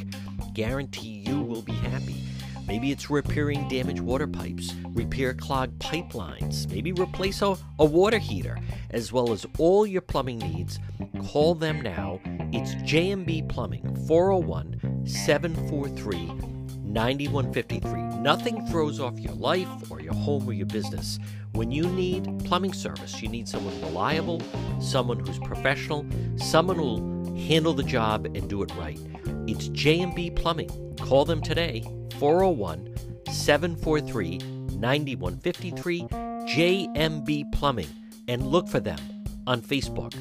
[0.54, 2.24] Guarantee you will be happy.
[2.66, 8.59] Maybe it's repairing damaged water pipes, repair clogged pipelines, maybe replace a, a water heater,
[8.90, 10.78] as well as all your plumbing needs.
[11.28, 12.18] Call them now.
[12.50, 16.54] It's JMB Plumbing, 401 743
[16.94, 18.20] 9153.
[18.20, 21.18] Nothing throws off your life or your home or your business.
[21.52, 24.40] When you need plumbing service, you need someone reliable,
[24.80, 28.98] someone who's professional, someone who'll handle the job and do it right.
[29.48, 30.70] It's JMB Plumbing.
[31.00, 31.83] Call them today,
[32.18, 32.94] 401
[33.28, 34.38] 743
[34.78, 37.88] 9153, JMB Plumbing,
[38.28, 38.98] and look for them
[39.46, 40.14] on Facebook.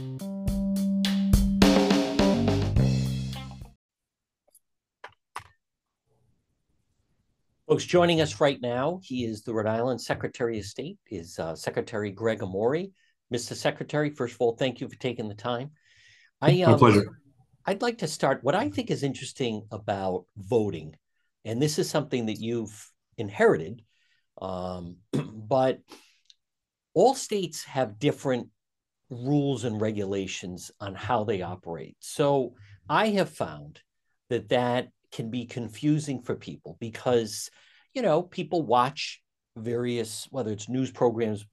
[7.74, 11.56] Folks, joining us right now, he is the Rhode Island Secretary of State, is uh,
[11.56, 12.86] Secretary Gregg Amore.
[13.34, 13.56] Mr.
[13.56, 15.72] Secretary, first of all, thank you for taking the time.
[16.40, 17.20] I, um, My pleasure.
[17.66, 18.44] I'd like to start.
[18.44, 20.96] What I think is interesting about voting,
[21.46, 23.82] and this is something that you've inherited,
[24.40, 25.80] um, but
[26.94, 28.50] all states have different
[29.10, 31.98] rules and regulations on how they operate.
[32.02, 32.54] So
[32.88, 33.82] I have found
[34.30, 37.50] that that can be confusing for people because,
[37.94, 39.22] you know, people watch
[39.56, 41.46] various, whether it's news programs,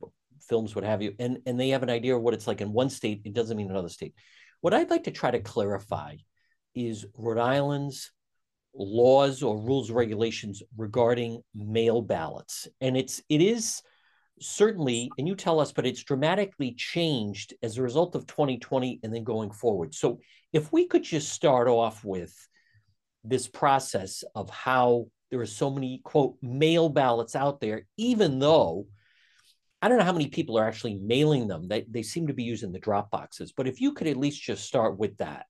[0.48, 2.72] films, what have you, and, and they have an idea of what it's like in
[2.72, 3.20] one state.
[3.24, 4.14] It doesn't mean another state.
[4.62, 6.16] What I'd like to try to clarify
[6.74, 8.10] is Rhode Island's
[8.74, 12.68] laws or rules regulations regarding mail ballots.
[12.80, 13.82] And it's it is
[14.40, 19.14] certainly, and you tell us, but it's dramatically changed as a result of 2020 and
[19.14, 19.94] then going forward.
[19.94, 20.20] So
[20.52, 22.34] if we could just start off with
[23.24, 28.86] this process of how there are so many quote mail ballots out there, even though
[29.82, 31.66] I don't know how many people are actually mailing them.
[31.66, 33.52] They, they seem to be using the drop boxes.
[33.52, 35.46] But if you could at least just start with that.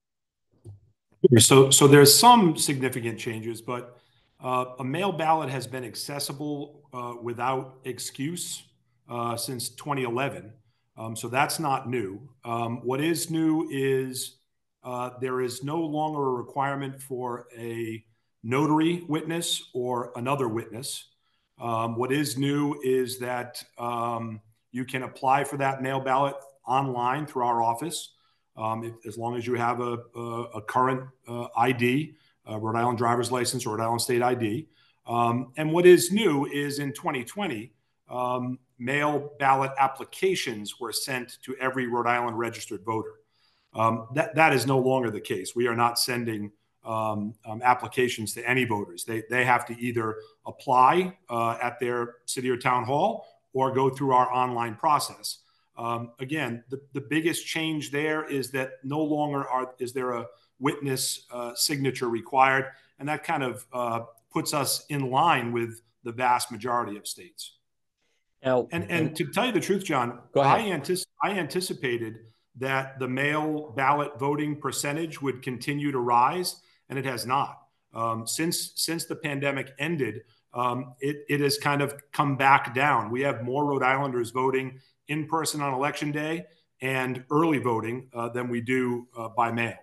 [1.37, 3.97] So, so there's some significant changes, but
[4.43, 8.63] uh, a mail ballot has been accessible uh, without excuse
[9.09, 10.51] uh, since 2011.
[10.97, 12.29] Um, so that's not new.
[12.43, 14.37] Um, what is new is
[14.83, 18.03] uh, there is no longer a requirement for a
[18.43, 21.09] notary witness or another witness.
[21.59, 27.27] Um, what is new is that um, you can apply for that mail ballot online
[27.27, 28.13] through our office
[28.57, 32.15] um, if, as long as you have a, a, a current uh, ID,
[32.47, 34.67] a Rhode Island driver's license or Rhode Island state ID.
[35.05, 37.71] Um, and what is new is in 2020,
[38.09, 43.20] um, mail ballot applications were sent to every Rhode Island registered voter.
[43.73, 45.55] Um, that, that is no longer the case.
[45.55, 46.51] We are not sending
[46.83, 49.05] um, um, applications to any voters.
[49.05, 53.89] They, they have to either apply uh, at their city or town hall or go
[53.89, 55.39] through our online process.
[55.77, 60.25] Um, again, the, the biggest change there is that no longer are, is there a
[60.59, 62.65] witness uh, signature required,
[62.99, 64.01] and that kind of uh,
[64.31, 67.57] puts us in line with the vast majority of states.
[68.43, 72.19] Now, and, and to tell you the truth, John, I, antici- I anticipated
[72.57, 77.59] that the mail ballot voting percentage would continue to rise, and it has not.
[77.93, 80.21] Um, since since the pandemic ended,
[80.53, 83.11] um, it, it has kind of come back down.
[83.11, 86.45] We have more Rhode Islanders voting in person on election day
[86.81, 89.75] and early voting uh, than we do uh, by mail.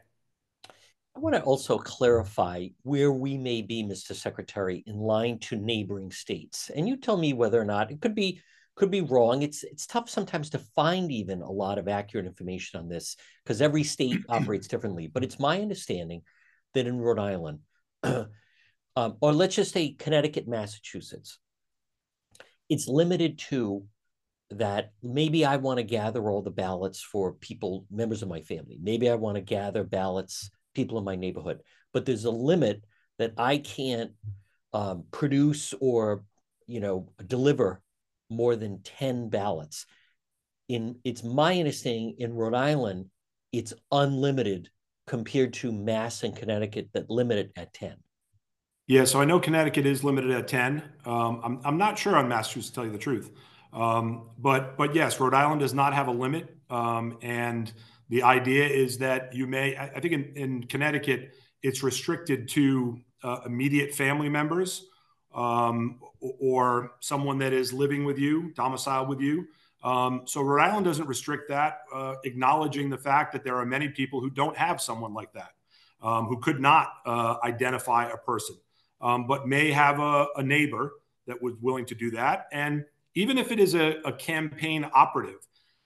[1.18, 4.14] I want to also clarify where we may be, Mr.
[4.14, 6.70] Secretary, in line to neighboring states.
[6.74, 8.40] And you tell me whether or not it could be
[8.78, 9.42] could be wrong.
[9.42, 13.60] It's it's tough sometimes to find even a lot of accurate information on this because
[13.60, 15.08] every state operates differently.
[15.08, 16.22] But it's my understanding
[16.74, 17.58] that in Rhode Island,
[18.02, 18.28] um,
[18.96, 21.38] or let's just say Connecticut, Massachusetts,
[22.68, 23.84] it's limited to
[24.50, 28.78] that maybe I want to gather all the ballots for people, members of my family.
[28.80, 31.60] Maybe I want to gather ballots, people in my neighborhood.
[31.92, 32.84] But there's a limit
[33.18, 34.12] that I can't
[34.72, 36.24] um, produce or,
[36.66, 37.82] you know, deliver
[38.30, 39.86] more than 10 ballots.
[40.68, 43.06] In it's my understanding in Rhode Island,
[43.52, 44.68] it's unlimited
[45.06, 47.96] compared to Mass and Connecticut that limit it at 10.
[48.86, 50.82] Yeah, so I know Connecticut is limited at 10.
[51.04, 53.30] Um, I'm, I'm not sure on Massachusetts, to tell you the truth.
[53.72, 57.70] Um, but but yes, Rhode Island does not have a limit, um, and
[58.08, 59.76] the idea is that you may.
[59.76, 64.86] I, I think in, in, Connecticut, it's restricted to uh, immediate family members
[65.34, 69.46] um, or someone that is living with you, domiciled with you.
[69.84, 73.88] Um, so Rhode Island doesn't restrict that, uh, acknowledging the fact that there are many
[73.88, 75.52] people who don't have someone like that,
[76.02, 78.56] um, who could not uh, identify a person,
[79.00, 80.94] um, but may have a, a neighbor
[81.26, 82.84] that was willing to do that and
[83.18, 85.40] even if it is a, a campaign operative,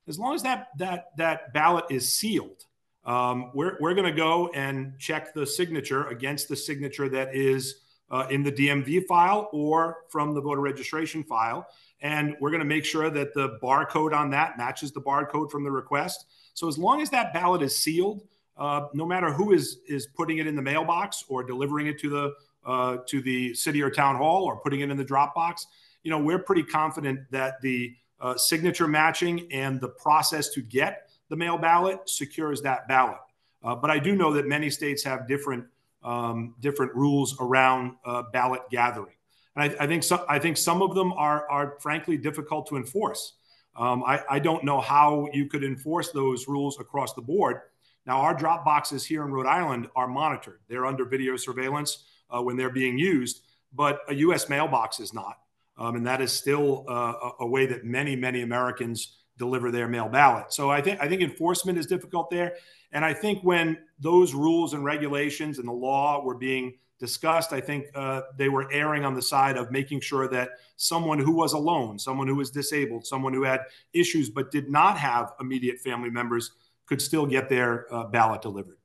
[0.06, 2.64] as long as that that that ballot is sealed,
[3.06, 7.76] um, we're we're going to go and check the signature against the signature that is
[8.12, 11.66] uh, in the DMV file or from the voter registration file,
[12.00, 15.64] and we're going to make sure that the barcode on that matches the barcode from
[15.64, 16.26] the request.
[16.54, 18.22] So as long as that ballot is sealed,
[18.58, 22.10] uh, no matter who is is putting it in the mailbox or delivering it to
[22.10, 22.34] the
[22.64, 25.66] uh, to the city or town hall or putting it in the drop box,
[26.02, 31.08] you know, we're pretty confident that the uh, signature matching and the process to get
[31.28, 33.18] the mail ballot secures that ballot.
[33.64, 35.64] Uh, but I do know that many states have different
[36.02, 39.14] um, different rules around uh, ballot gathering,
[39.56, 42.76] and I, I, think so, I think some of them are are frankly difficult to
[42.76, 43.34] enforce.
[43.74, 47.60] Um, I, I don't know how you could enforce those rules across the board.
[48.04, 52.42] Now, our drop boxes here in Rhode Island are monitored; they're under video surveillance uh,
[52.42, 53.42] when they're being used,
[53.72, 54.48] but a U.S.
[54.48, 55.38] mailbox is not.
[55.78, 60.08] Um, and that is still uh, a way that many, many Americans deliver their mail
[60.08, 60.52] ballot.
[60.52, 62.50] So I think I think enforcement is difficult there.
[62.92, 63.66] And I think when
[63.98, 68.70] those rules and regulations and the law were being discussed, I think uh, they were
[68.70, 72.50] erring on the side of making sure that someone who was alone, someone who was
[72.50, 73.60] disabled, someone who had
[73.92, 76.52] issues but did not have immediate family members
[76.86, 78.78] could still get their uh, ballot delivered.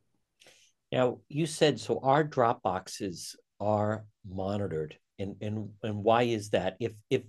[0.91, 6.77] Now, you said so our drop boxes are monitored and and and why is that
[6.79, 7.23] if if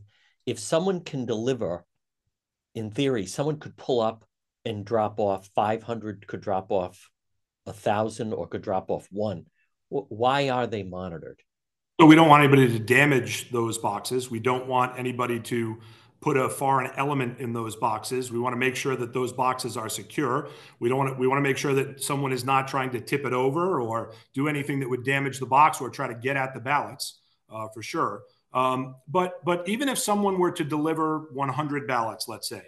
[0.47, 1.85] if someone can deliver
[2.79, 4.25] in theory someone could pull up
[4.65, 7.11] and drop off 500 could drop off
[7.67, 9.47] a thousand or could drop off one
[9.89, 11.41] why are they monitored
[12.01, 15.79] so we don't want anybody to damage those boxes we don't want anybody to
[16.21, 18.33] put a foreign element in those boxes.
[18.33, 20.49] We want to make sure that those boxes are secure.
[20.81, 23.01] We don't want to, we want to make sure that someone is not trying to
[23.01, 26.37] tip it over or do anything that would damage the box or try to get
[26.37, 28.23] at the ballots uh, for sure.
[28.53, 32.63] Um, but but even if someone were to deliver 100 ballots, let's say,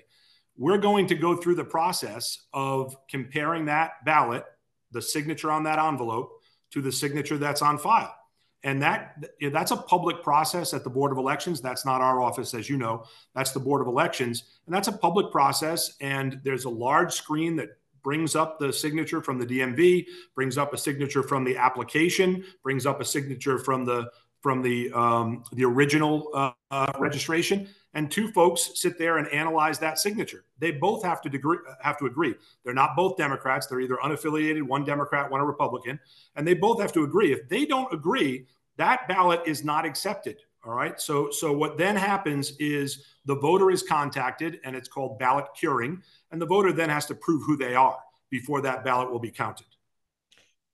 [0.57, 4.45] we're going to go through the process of comparing that ballot,
[4.93, 6.33] the signature on that envelope,
[6.73, 8.15] to the signature that's on file.
[8.63, 11.63] And that that's a public process at the Board of Elections.
[11.63, 13.05] That's not our office, as you know.
[13.35, 15.97] That's the Board of Elections, and that's a public process.
[16.03, 17.71] And there's a large screen that
[18.03, 22.85] brings up the signature from the DMV, brings up a signature from the application, brings
[22.85, 24.11] up a signature from the
[24.41, 29.79] from the um, the original uh, uh, registration, and two folks sit there and analyze
[29.79, 30.45] that signature.
[30.59, 32.35] They both have to degree, have to agree.
[32.65, 33.67] They're not both Democrats.
[33.67, 35.99] They're either unaffiliated, one Democrat, one a Republican,
[36.37, 37.33] and they both have to agree.
[37.33, 40.39] If they don't agree, that ballot is not accepted.
[40.65, 41.01] All right.
[41.01, 46.03] So so what then happens is the voter is contacted, and it's called ballot curing,
[46.31, 47.99] and the voter then has to prove who they are
[48.31, 49.67] before that ballot will be counted.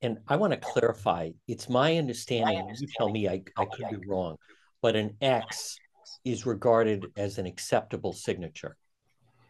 [0.02, 4.06] And I want to clarify it's my understanding, you tell me I, I could be
[4.06, 4.36] wrong,
[4.82, 5.78] but an X
[6.24, 8.76] is regarded as an acceptable signature.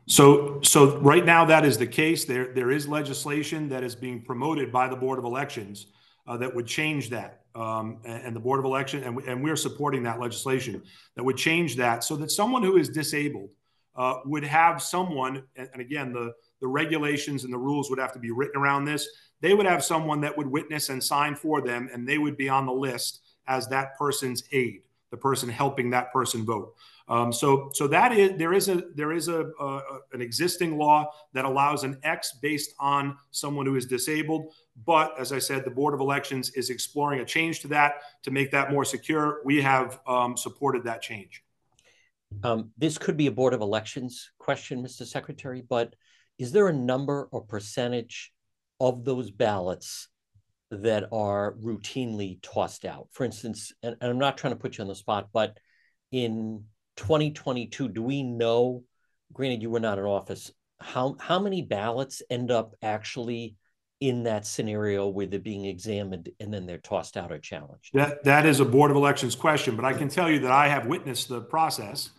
[0.08, 2.24] So, so right now that is the case.
[2.24, 5.86] There, there is legislation that is being promoted by the Board of Elections
[6.28, 7.40] uh, that would change that.
[7.56, 10.82] Um, and, and, the Board of Election, and, and, we're supporting that legislation
[11.14, 13.48] that would change that so that someone who is disabled
[13.96, 18.12] uh, would have someone, and, and again, the, the regulations and the rules would have
[18.12, 19.08] to be written around this
[19.40, 22.48] they would have someone that would witness and sign for them, and they would be
[22.48, 26.74] on the list as that person's aide, the person helping that person vote.
[27.08, 29.80] Um, so, so that is there is a there is a, a,
[30.12, 34.52] an existing law that allows an X based on someone who is disabled.
[34.84, 38.32] But as I said, the Board of Elections is exploring a change to that to
[38.32, 39.40] make that more secure.
[39.44, 41.44] We have um, supported that change.
[42.42, 45.06] Um, this could be a Board of Elections question, Mr.
[45.06, 45.94] Secretary, but
[46.38, 48.32] is there a number or percentage
[48.80, 50.08] of those ballots
[50.70, 53.08] that are routinely tossed out.
[53.12, 55.56] For instance, and, and, I'm not trying to put you on the spot, but
[56.10, 56.64] in
[56.96, 58.82] 2022, do we know,
[59.32, 63.56] granted you were not in office, how how many ballots end up actually
[64.00, 67.90] in that scenario where they're being examined and then they're tossed out or challenged?
[67.94, 70.68] That that is a board of elections question, but I can tell you that I
[70.68, 72.10] have witnessed the process.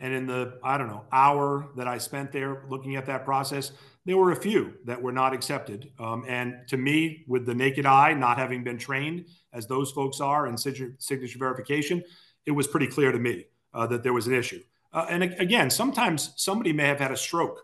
[0.00, 3.72] And in the, I don't know, hour that I spent there looking at that process,
[4.04, 5.90] there were a few that were not accepted.
[5.98, 10.20] Um, and to me, with the naked eye, not having been trained as those folks
[10.20, 12.02] are in signature, verification,
[12.46, 14.62] it was pretty clear to me uh, that there was an issue.
[14.92, 17.60] Uh, and again, sometimes somebody may have had a stroke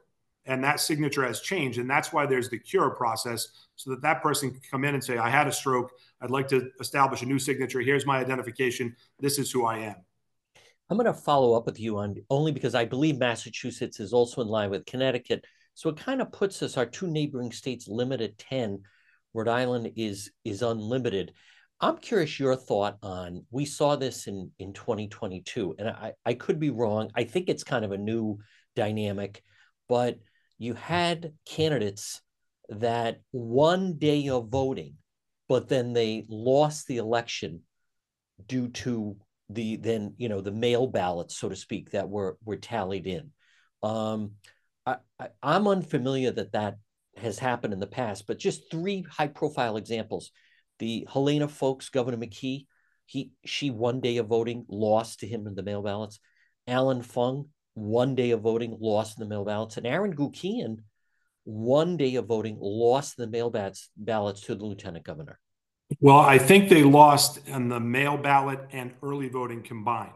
[0.47, 1.79] and that signature has changed.
[1.79, 5.05] And that's why there's the cure process so that that person can come in and
[5.05, 5.93] say, I had a stroke.
[6.21, 7.81] I'd like to establish a new signature.
[7.81, 8.97] Here's my identification.
[9.19, 9.97] This is who I am.
[10.91, 14.43] I'm going to follow up with you on only because I believe Massachusetts is also
[14.43, 18.21] in line with Connecticut so it kind of puts us, our two neighboring states limit
[18.21, 18.83] at 10.
[19.33, 21.33] Rhode Island is is unlimited.
[21.81, 26.61] I'm curious your thought on we saw this in in 2022 and I I could
[26.61, 27.11] be wrong.
[27.15, 28.41] I think it's kind of a new
[28.77, 29.43] dynamic,
[29.89, 30.19] but
[30.59, 32.21] you had candidates
[32.69, 34.97] that one day of voting,
[35.49, 37.63] but then they lost the election
[38.47, 39.17] due to
[39.53, 43.33] the then you know the mail ballots, so to speak, that were were tallied in.
[43.83, 44.33] Um,
[44.87, 46.79] I, I, am unfamiliar that that
[47.17, 50.31] has happened in the past, but just three high profile examples.
[50.79, 52.67] The Helena Foulkes, Governor McKee,
[53.07, 56.21] he she one day of voting lost to him in the mail ballots.
[56.67, 59.77] Allan Fung, one day of voting lost in the mail ballots.
[59.77, 60.79] And Aaron Guckian,
[61.45, 65.39] one day of voting lost the mail ballots to the lieutenant governor.
[65.99, 70.13] Well, I think they lost in the mail ballot and early voting combined.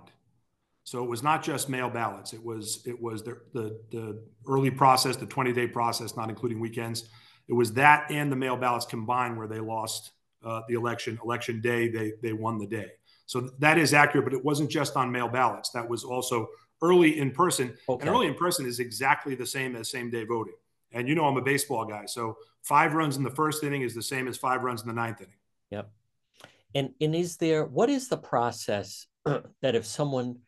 [0.84, 2.32] So it was not just mail ballots.
[2.32, 6.60] It was it was the the, the early process, the 20 day process, not including
[6.60, 7.08] weekends.
[7.48, 10.12] It was that and the mail ballots combined where they lost
[10.44, 11.18] uh, the election.
[11.24, 12.90] Election day, they they won the day.
[13.26, 15.70] So that is accurate, but it wasn't just on mail ballots.
[15.70, 16.48] That was also
[16.82, 17.74] early in person.
[17.88, 18.06] Okay.
[18.06, 20.54] And early in person is exactly the same as same day voting.
[20.92, 23.94] And you know I'm a baseball guy, so five runs in the first inning is
[23.94, 25.32] the same as five runs in the ninth inning.
[25.70, 25.90] Yep.
[26.74, 30.38] And and is there what is the process that if someone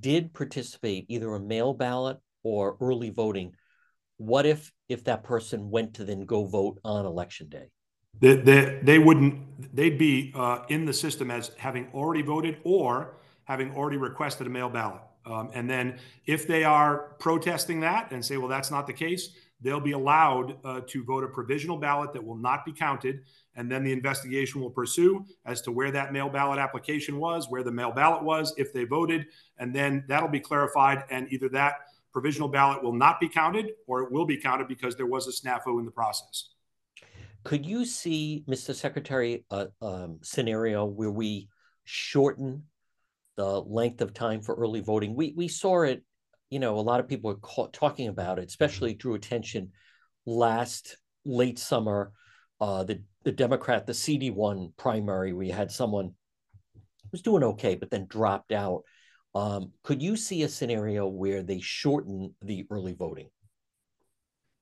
[0.00, 3.54] did participate either a mail ballot or early voting,
[4.16, 7.70] what if if that person went to then go vote on election day?
[8.18, 13.18] They, they, they wouldn't, they'd be uh, in the system as having already voted or
[13.44, 15.02] having already requested a mail ballot.
[15.26, 19.30] Um, and then if they are protesting that and say, well, that's not the case,
[19.60, 23.20] they'll be allowed uh, to vote a provisional ballot that will not be counted.
[23.54, 27.62] And then the investigation will pursue as to where that mail ballot application was, where
[27.62, 29.26] the mail ballot was, if they voted.
[29.58, 31.04] And then that'll be clarified.
[31.10, 31.76] And either that
[32.12, 35.30] provisional ballot will not be counted or it will be counted because there was a
[35.30, 36.50] snafu in the process.
[37.44, 38.74] Could you see, Mr.
[38.74, 41.48] Secretary, a um, scenario where we
[41.84, 42.64] shorten
[43.36, 45.14] the length of time for early voting?
[45.14, 46.02] We, we saw it
[46.50, 49.72] you know, a lot of people are talking about it, especially drew attention
[50.24, 52.12] last late summer.
[52.60, 56.14] Uh, the the Democrat, the CD one primary, we had someone
[57.12, 58.82] was doing okay, but then dropped out.
[59.34, 63.28] Um, could you see a scenario where they shorten the early voting?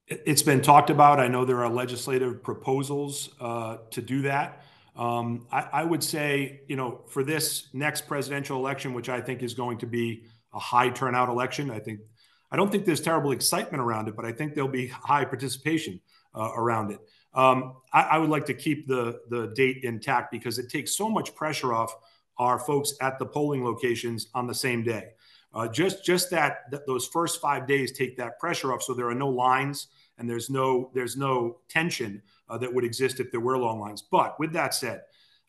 [0.07, 1.20] It's been talked about.
[1.20, 4.64] I know there are legislative proposals uh, to do that.
[4.97, 9.43] Um, I, I, would say, you know, for this next presidential election, which I think
[9.43, 10.24] is going to be
[10.55, 12.00] a high turnout election, I think
[12.50, 16.00] I don't think there's terrible excitement around it, but I think there'll be high participation
[16.34, 17.00] uh, around it.
[17.34, 21.11] Um, I, I, would like to keep the the date intact because it takes so
[21.11, 21.92] much pressure off
[22.38, 25.09] our folks at the polling locations on the same day.
[25.52, 29.14] Uh, just just that, those first five days take that pressure off, so there are
[29.14, 29.88] no lines
[30.18, 34.02] and there's no there's no tension uh, that would exist if there were long lines.
[34.02, 35.02] But with that said,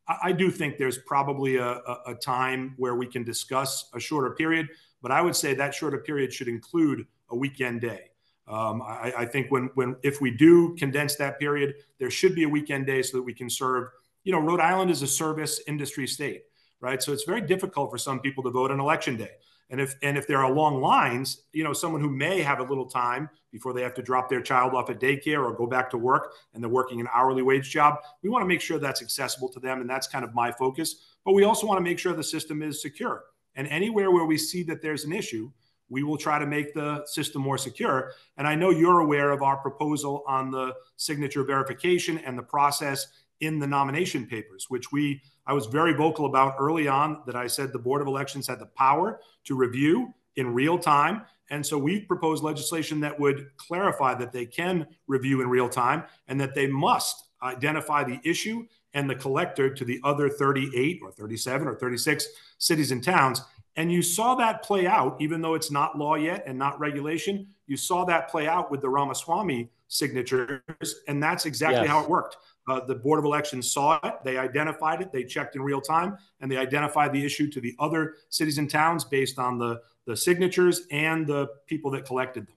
[0.07, 4.67] I, do think there's probably a, a, time where we can discuss a shorter period.
[5.05, 8.09] But I would say that shorter period should include a weekend day.
[8.47, 12.41] Um, I, I, think when when if we do condense that period, there should be
[12.41, 13.89] a weekend day so that we can serve.
[14.23, 16.45] You know, Rhode Island is a service industry state,
[16.79, 17.03] right?
[17.03, 19.33] So it's very difficult for some people to vote on election day.
[19.69, 22.63] And if and if there are long lines, you know, someone who may have a
[22.63, 25.91] little time before they have to drop their child off at daycare or go back
[25.91, 29.03] to work and they're working an hourly wage job, we want to make sure that's
[29.03, 29.81] accessible to them.
[29.81, 30.95] And that's kind of my focus.
[31.23, 33.25] But we also want to make sure the system is secure.
[33.55, 35.51] And anywhere where we see that there's an issue,
[35.89, 38.11] we will try to make the system more secure.
[38.37, 43.07] And I know you're aware of our proposal on the signature verification and the process
[43.41, 47.47] in the nomination papers, which we I was very vocal about early on that I
[47.47, 51.21] said the Board of Elections had the power to review in real time.
[51.51, 56.03] And so we've proposed legislation that would clarify that they can review in real time
[56.27, 58.65] and that they must identify the issue
[58.95, 62.27] and the collector to the other 38 or 37 or 36
[62.57, 63.41] cities and towns.
[63.75, 67.47] And you saw that play out, even though it's not law yet and not regulation.
[67.67, 70.61] You saw that play out with the Ramaswamy signatures.
[71.09, 71.89] And that's exactly yes.
[71.89, 72.37] how it worked.
[72.69, 76.17] Uh, the Board of Elections saw it, they identified it, they checked in real time,
[76.39, 80.17] and they identified the issue to the other cities and towns based on the, the
[80.17, 82.55] signatures and the people that collected them.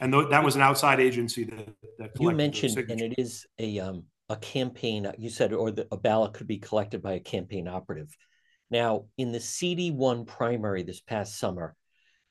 [0.00, 1.68] And th- that was an outside agency that,
[1.98, 5.10] that you mentioned, and it is a um, a campaign.
[5.18, 8.14] You said, or the, a ballot could be collected by a campaign operative.
[8.70, 11.76] Now, in the CD1 primary this past summer,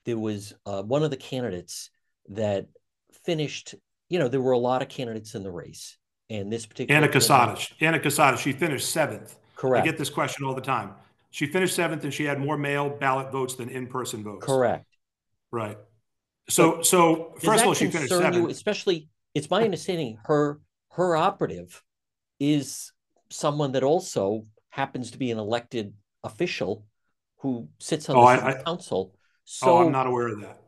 [0.05, 1.89] there was uh, one of the candidates
[2.29, 2.67] that
[3.25, 3.75] finished.
[4.09, 5.97] You know, there were a lot of candidates in the race
[6.31, 7.71] and this particular Ana Quezada.
[7.81, 9.37] Ana Quezada, she finished seventh.
[9.55, 9.83] Correct.
[9.83, 10.93] I get this question all the time.
[11.29, 14.45] She finished seventh, and she had more mail ballot votes than in-person votes.
[14.45, 14.85] Correct.
[15.51, 15.77] Right.
[16.49, 18.35] So, but so first of all, she finished seventh.
[18.35, 20.59] You, especially, it's my understanding her
[20.91, 21.81] her operative
[22.41, 22.91] is
[23.29, 26.83] someone that also happens to be an elected official
[27.37, 29.13] who sits on oh, the I, council.
[29.45, 30.59] So oh, I'm not aware of that.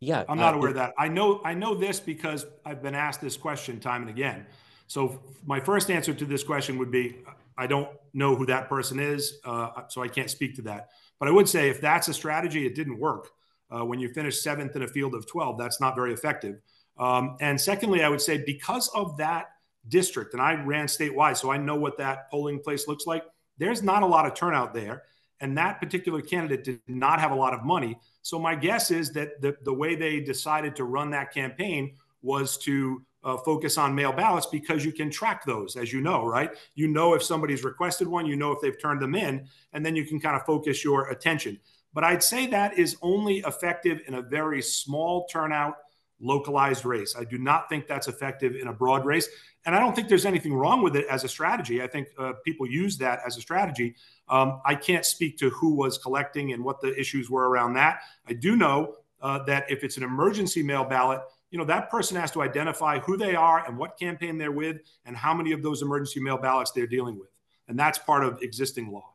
[0.00, 0.92] Yeah, I'm not uh, aware it, of that.
[0.98, 4.44] I know I know this because I've been asked this question time and again.
[4.88, 7.18] So my first answer to this question would be
[7.56, 10.88] I don't know who that person is, uh, so I can't speak to that.
[11.20, 13.28] But I would say if that's a strategy, it didn't work.
[13.70, 16.60] Uh, when you finish seventh in a field of 12, that's not very effective.
[16.98, 19.53] Um, and secondly, I would say because of that
[19.88, 23.24] district, and I ran statewide, so I know what that polling place looks like,
[23.58, 25.02] there's not a lot of turnout there.
[25.40, 27.98] And that particular candidate did not have a lot of money.
[28.22, 32.56] So my guess is that the, the way they decided to run that campaign was
[32.58, 36.50] to uh, focus on mail ballots because you can track those, as you know, right?
[36.74, 39.96] You know if somebody's requested one, you know if they've turned them in, and then
[39.96, 41.58] you can kind of focus your attention.
[41.92, 45.76] But I'd say that is only effective in a very small turnout,
[46.20, 47.14] localized race.
[47.18, 49.28] I do not think that's effective in a broad race.
[49.66, 51.82] And I don't think there's anything wrong with it as a strategy.
[51.82, 53.94] I think uh, people use that as a strategy.
[54.28, 58.00] Um, I can't speak to who was collecting and what the issues were around that.
[58.26, 62.16] I do know uh, that if it's an emergency mail ballot, you know, that person
[62.16, 65.62] has to identify who they are and what campaign they're with and how many of
[65.62, 67.30] those emergency mail ballots they're dealing with.
[67.68, 69.14] And that's part of existing law.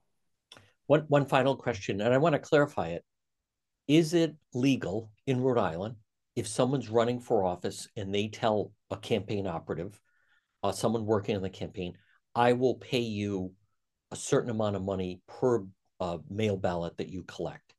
[0.87, 3.03] One, one final question, and I want to clarify it.
[3.87, 5.95] Is it legal in Rhode Island
[6.35, 9.99] if someone's running for office and they tell a campaign operative,
[10.63, 11.97] uh, someone working on the campaign,
[12.35, 13.53] I will pay you
[14.11, 15.65] a certain amount of money per
[15.99, 17.73] uh, mail ballot that you collect?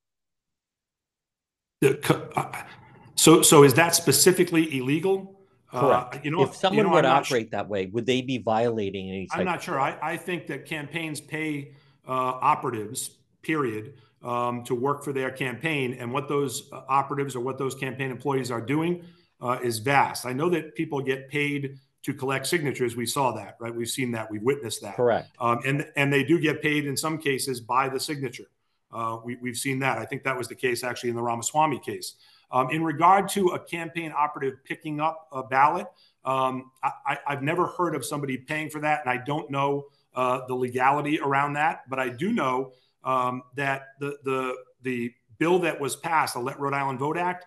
[3.15, 5.41] So, so is that specifically illegal?
[5.71, 6.15] Uh, Correct.
[6.15, 8.39] Uh, you know, if someone you know, would operate sh- that way, would they be
[8.39, 9.29] violating any?
[9.31, 9.79] I'm not sure.
[9.79, 11.73] I, I think that campaigns pay
[12.09, 17.41] uh, operatives, period, um, to work for their campaign, and what those uh, operatives or
[17.41, 19.05] what those campaign employees are doing
[19.41, 20.27] uh, is vast.
[20.27, 22.97] I know that people get paid to collect signatures.
[22.97, 23.75] We saw that, right?
[23.75, 24.31] We've seen that.
[24.31, 24.97] We've witnessed that.
[24.97, 25.29] Correct.
[25.41, 28.51] Um, and and they do get paid in some cases by the signature.
[28.93, 29.99] Uh, we, we've seen that.
[29.99, 32.15] I think that was the case actually in the Ramaswamy case.
[32.53, 35.87] Um, in regard to a campaign operative picking up a ballot,
[36.25, 40.41] um, I, have never heard of somebody paying for that, and I don't know uh,
[40.49, 41.89] the legality around that.
[41.89, 42.73] But I do know
[43.05, 47.47] um, that the the the bill that was passed, the Let Rhode Island Vote Act,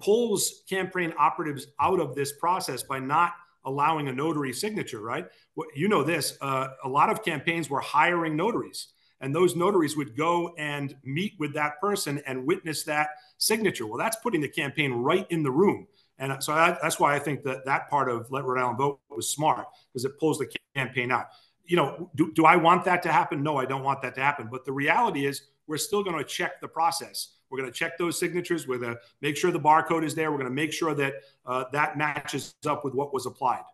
[0.00, 3.32] pulls campaign operatives out of this process by not
[3.64, 5.26] allowing a notary signature, right?
[5.74, 6.38] You know this.
[6.40, 8.88] Uh, a lot of campaigns were hiring notaries,
[9.20, 13.86] and those notaries would go and meet with that person and witness that signature.
[13.86, 15.86] Well, that's putting the campaign right in the room.
[16.18, 19.28] And so that's why I think that that part of Let Rhode Island Vote was
[19.28, 21.26] smart because it pulls the campaign out.
[21.66, 23.42] You know, do, do I want that to happen?
[23.42, 24.48] No, I don't want that to happen.
[24.50, 27.34] But the reality is, we're still going to check the process.
[27.50, 28.66] We're going to check those signatures.
[28.66, 30.30] We're going to make sure the barcode is there.
[30.30, 31.14] We're going to make sure that
[31.44, 33.64] uh, that matches up with what was applied,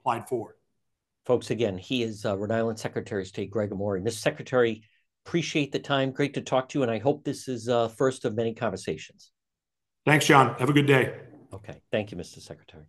[0.00, 0.56] applied for.
[1.24, 3.98] Folks, again, he is uh, Rhode Island Secretary of State Gregg Amore.
[3.98, 4.12] Mr.
[4.12, 4.82] Secretary,
[5.26, 6.12] appreciate the time.
[6.12, 6.82] Great to talk to you.
[6.82, 9.32] And I hope this is uh, first of many conversations.
[10.04, 10.54] Thanks, John.
[10.58, 11.18] Have a good day.
[11.52, 11.80] Okay.
[11.90, 12.40] Thank you, Mr.
[12.40, 12.84] Secretary.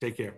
[0.00, 0.34] Take care.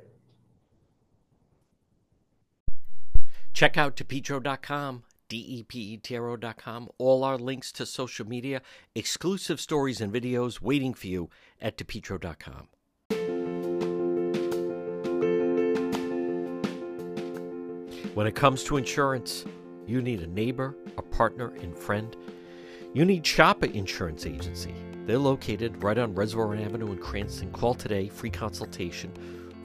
[3.57, 6.91] Check out depetro.com, D-E-P-E-T-R-O.com.
[6.99, 8.61] All our links to social media,
[8.95, 12.69] exclusive stories and videos waiting for you at depetro.com.
[18.13, 19.47] When it comes to insurance,
[19.87, 22.15] you need a neighbor, a partner, and friend.
[22.93, 24.75] You need Shopper Insurance Agency.
[25.07, 27.53] They're located right on Reservoir Avenue in Cranston.
[27.53, 29.15] Call today, free consultation,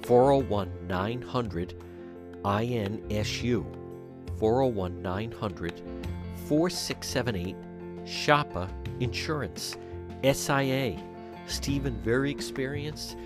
[0.04, 1.76] 401 900
[2.46, 3.81] INSU.
[4.42, 5.82] 401 900
[6.48, 7.56] 4678.
[8.06, 8.68] Shopper
[9.00, 9.78] Insurance.
[10.24, 11.00] SIA.
[11.46, 13.18] Stephen, very experienced,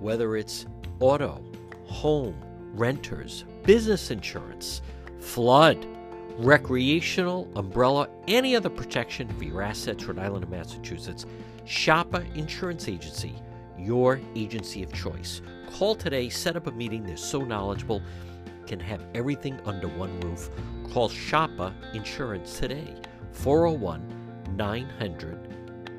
[0.00, 0.66] whether it's
[0.98, 1.40] auto,
[1.86, 2.34] home,
[2.72, 4.82] renters, business insurance,
[5.20, 5.86] flood,
[6.38, 11.24] recreational, umbrella, any other protection for your assets, Rhode Island and Massachusetts.
[11.66, 13.34] Shopper Insurance Agency,
[13.78, 15.40] your agency of choice.
[15.70, 17.04] Call today, set up a meeting.
[17.04, 18.02] They're so knowledgeable,
[18.66, 20.50] can have everything under one roof.
[20.92, 22.94] Call Shopper Insurance today,
[23.32, 25.54] 401 900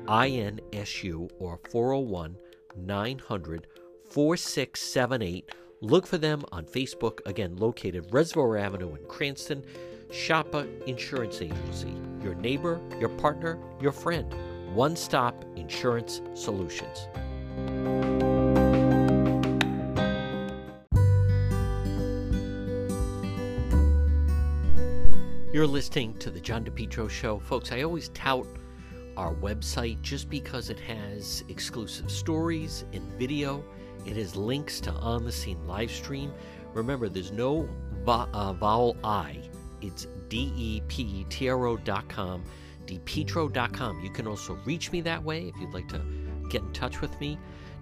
[0.06, 2.36] INSU or 401
[2.76, 3.66] 900
[4.10, 5.50] 4678.
[5.80, 9.64] Look for them on Facebook, again, located Reservoir Avenue in Cranston.
[10.10, 11.92] Shopper Insurance Agency,
[12.22, 14.32] your neighbor, your partner, your friend.
[14.74, 17.08] One stop insurance solutions.
[25.56, 27.38] You're listening to the John DePetro Show.
[27.38, 28.46] Folks, I always tout
[29.16, 33.64] our website just because it has exclusive stories in video.
[34.04, 36.30] It has links to on the scene live stream.
[36.74, 37.66] Remember, there's no
[38.04, 39.48] vo- uh, vowel I,
[39.80, 42.44] it's D P T R O.com,
[42.84, 44.00] depetro.com.
[44.00, 46.02] You can also reach me that way if you'd like to
[46.50, 47.38] get in touch with me.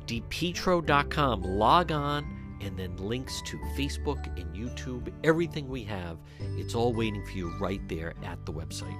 [0.06, 1.42] depetro.com.
[1.42, 6.18] Log on and then links to Facebook and YouTube, everything we have.
[6.56, 8.98] It's all waiting for you right there at the website.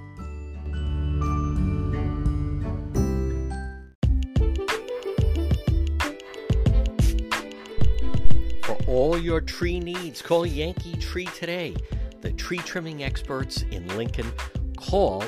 [8.64, 11.74] For all your tree needs, call Yankee Tree today.
[12.20, 14.30] The tree trimming experts in Lincoln.
[14.76, 15.24] Call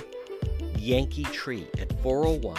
[0.78, 2.56] Yankee Tree at 401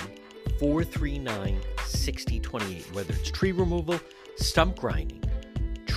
[0.60, 2.94] 439 6028.
[2.94, 4.00] Whether it's tree removal,
[4.36, 5.24] stump grinding,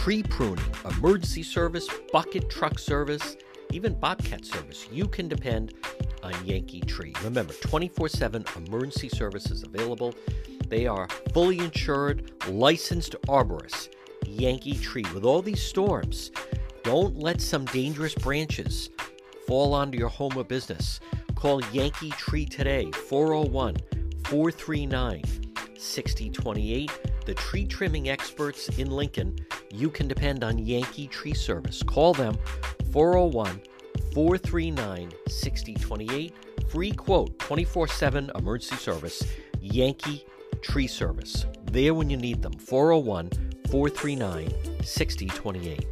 [0.03, 0.65] tree pruning,
[0.97, 3.37] emergency service, bucket truck service,
[3.71, 5.75] even bobcat service, you can depend
[6.23, 7.13] on Yankee Tree.
[7.23, 10.15] Remember, 24 7 emergency services available.
[10.69, 13.91] They are fully insured, licensed arborists.
[14.27, 15.05] Yankee Tree.
[15.13, 16.31] With all these storms,
[16.83, 18.89] don't let some dangerous branches
[19.47, 21.01] fall onto your home or business.
[21.35, 23.77] Call Yankee Tree today, 401
[24.25, 25.23] 439
[25.77, 26.91] 6028.
[27.27, 29.37] The tree trimming experts in Lincoln.
[29.73, 31.83] You can depend on Yankee Tree Service.
[31.83, 32.37] Call them
[32.93, 33.61] 401
[34.13, 36.35] 439 6028.
[36.69, 39.23] Free quote 24 7 emergency service.
[39.61, 40.25] Yankee
[40.63, 41.47] Tree Service.
[41.67, 42.53] There when you need them.
[42.53, 43.31] 401
[43.71, 45.87] 439 6028.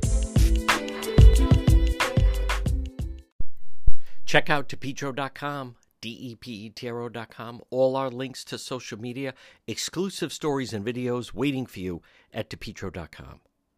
[4.27, 7.63] Check out depetro.com, D-E-P-E-T-R-O.com.
[7.71, 9.33] All our links to social media,
[9.67, 12.03] exclusive stories and videos waiting for you
[12.35, 13.41] at depetro.com.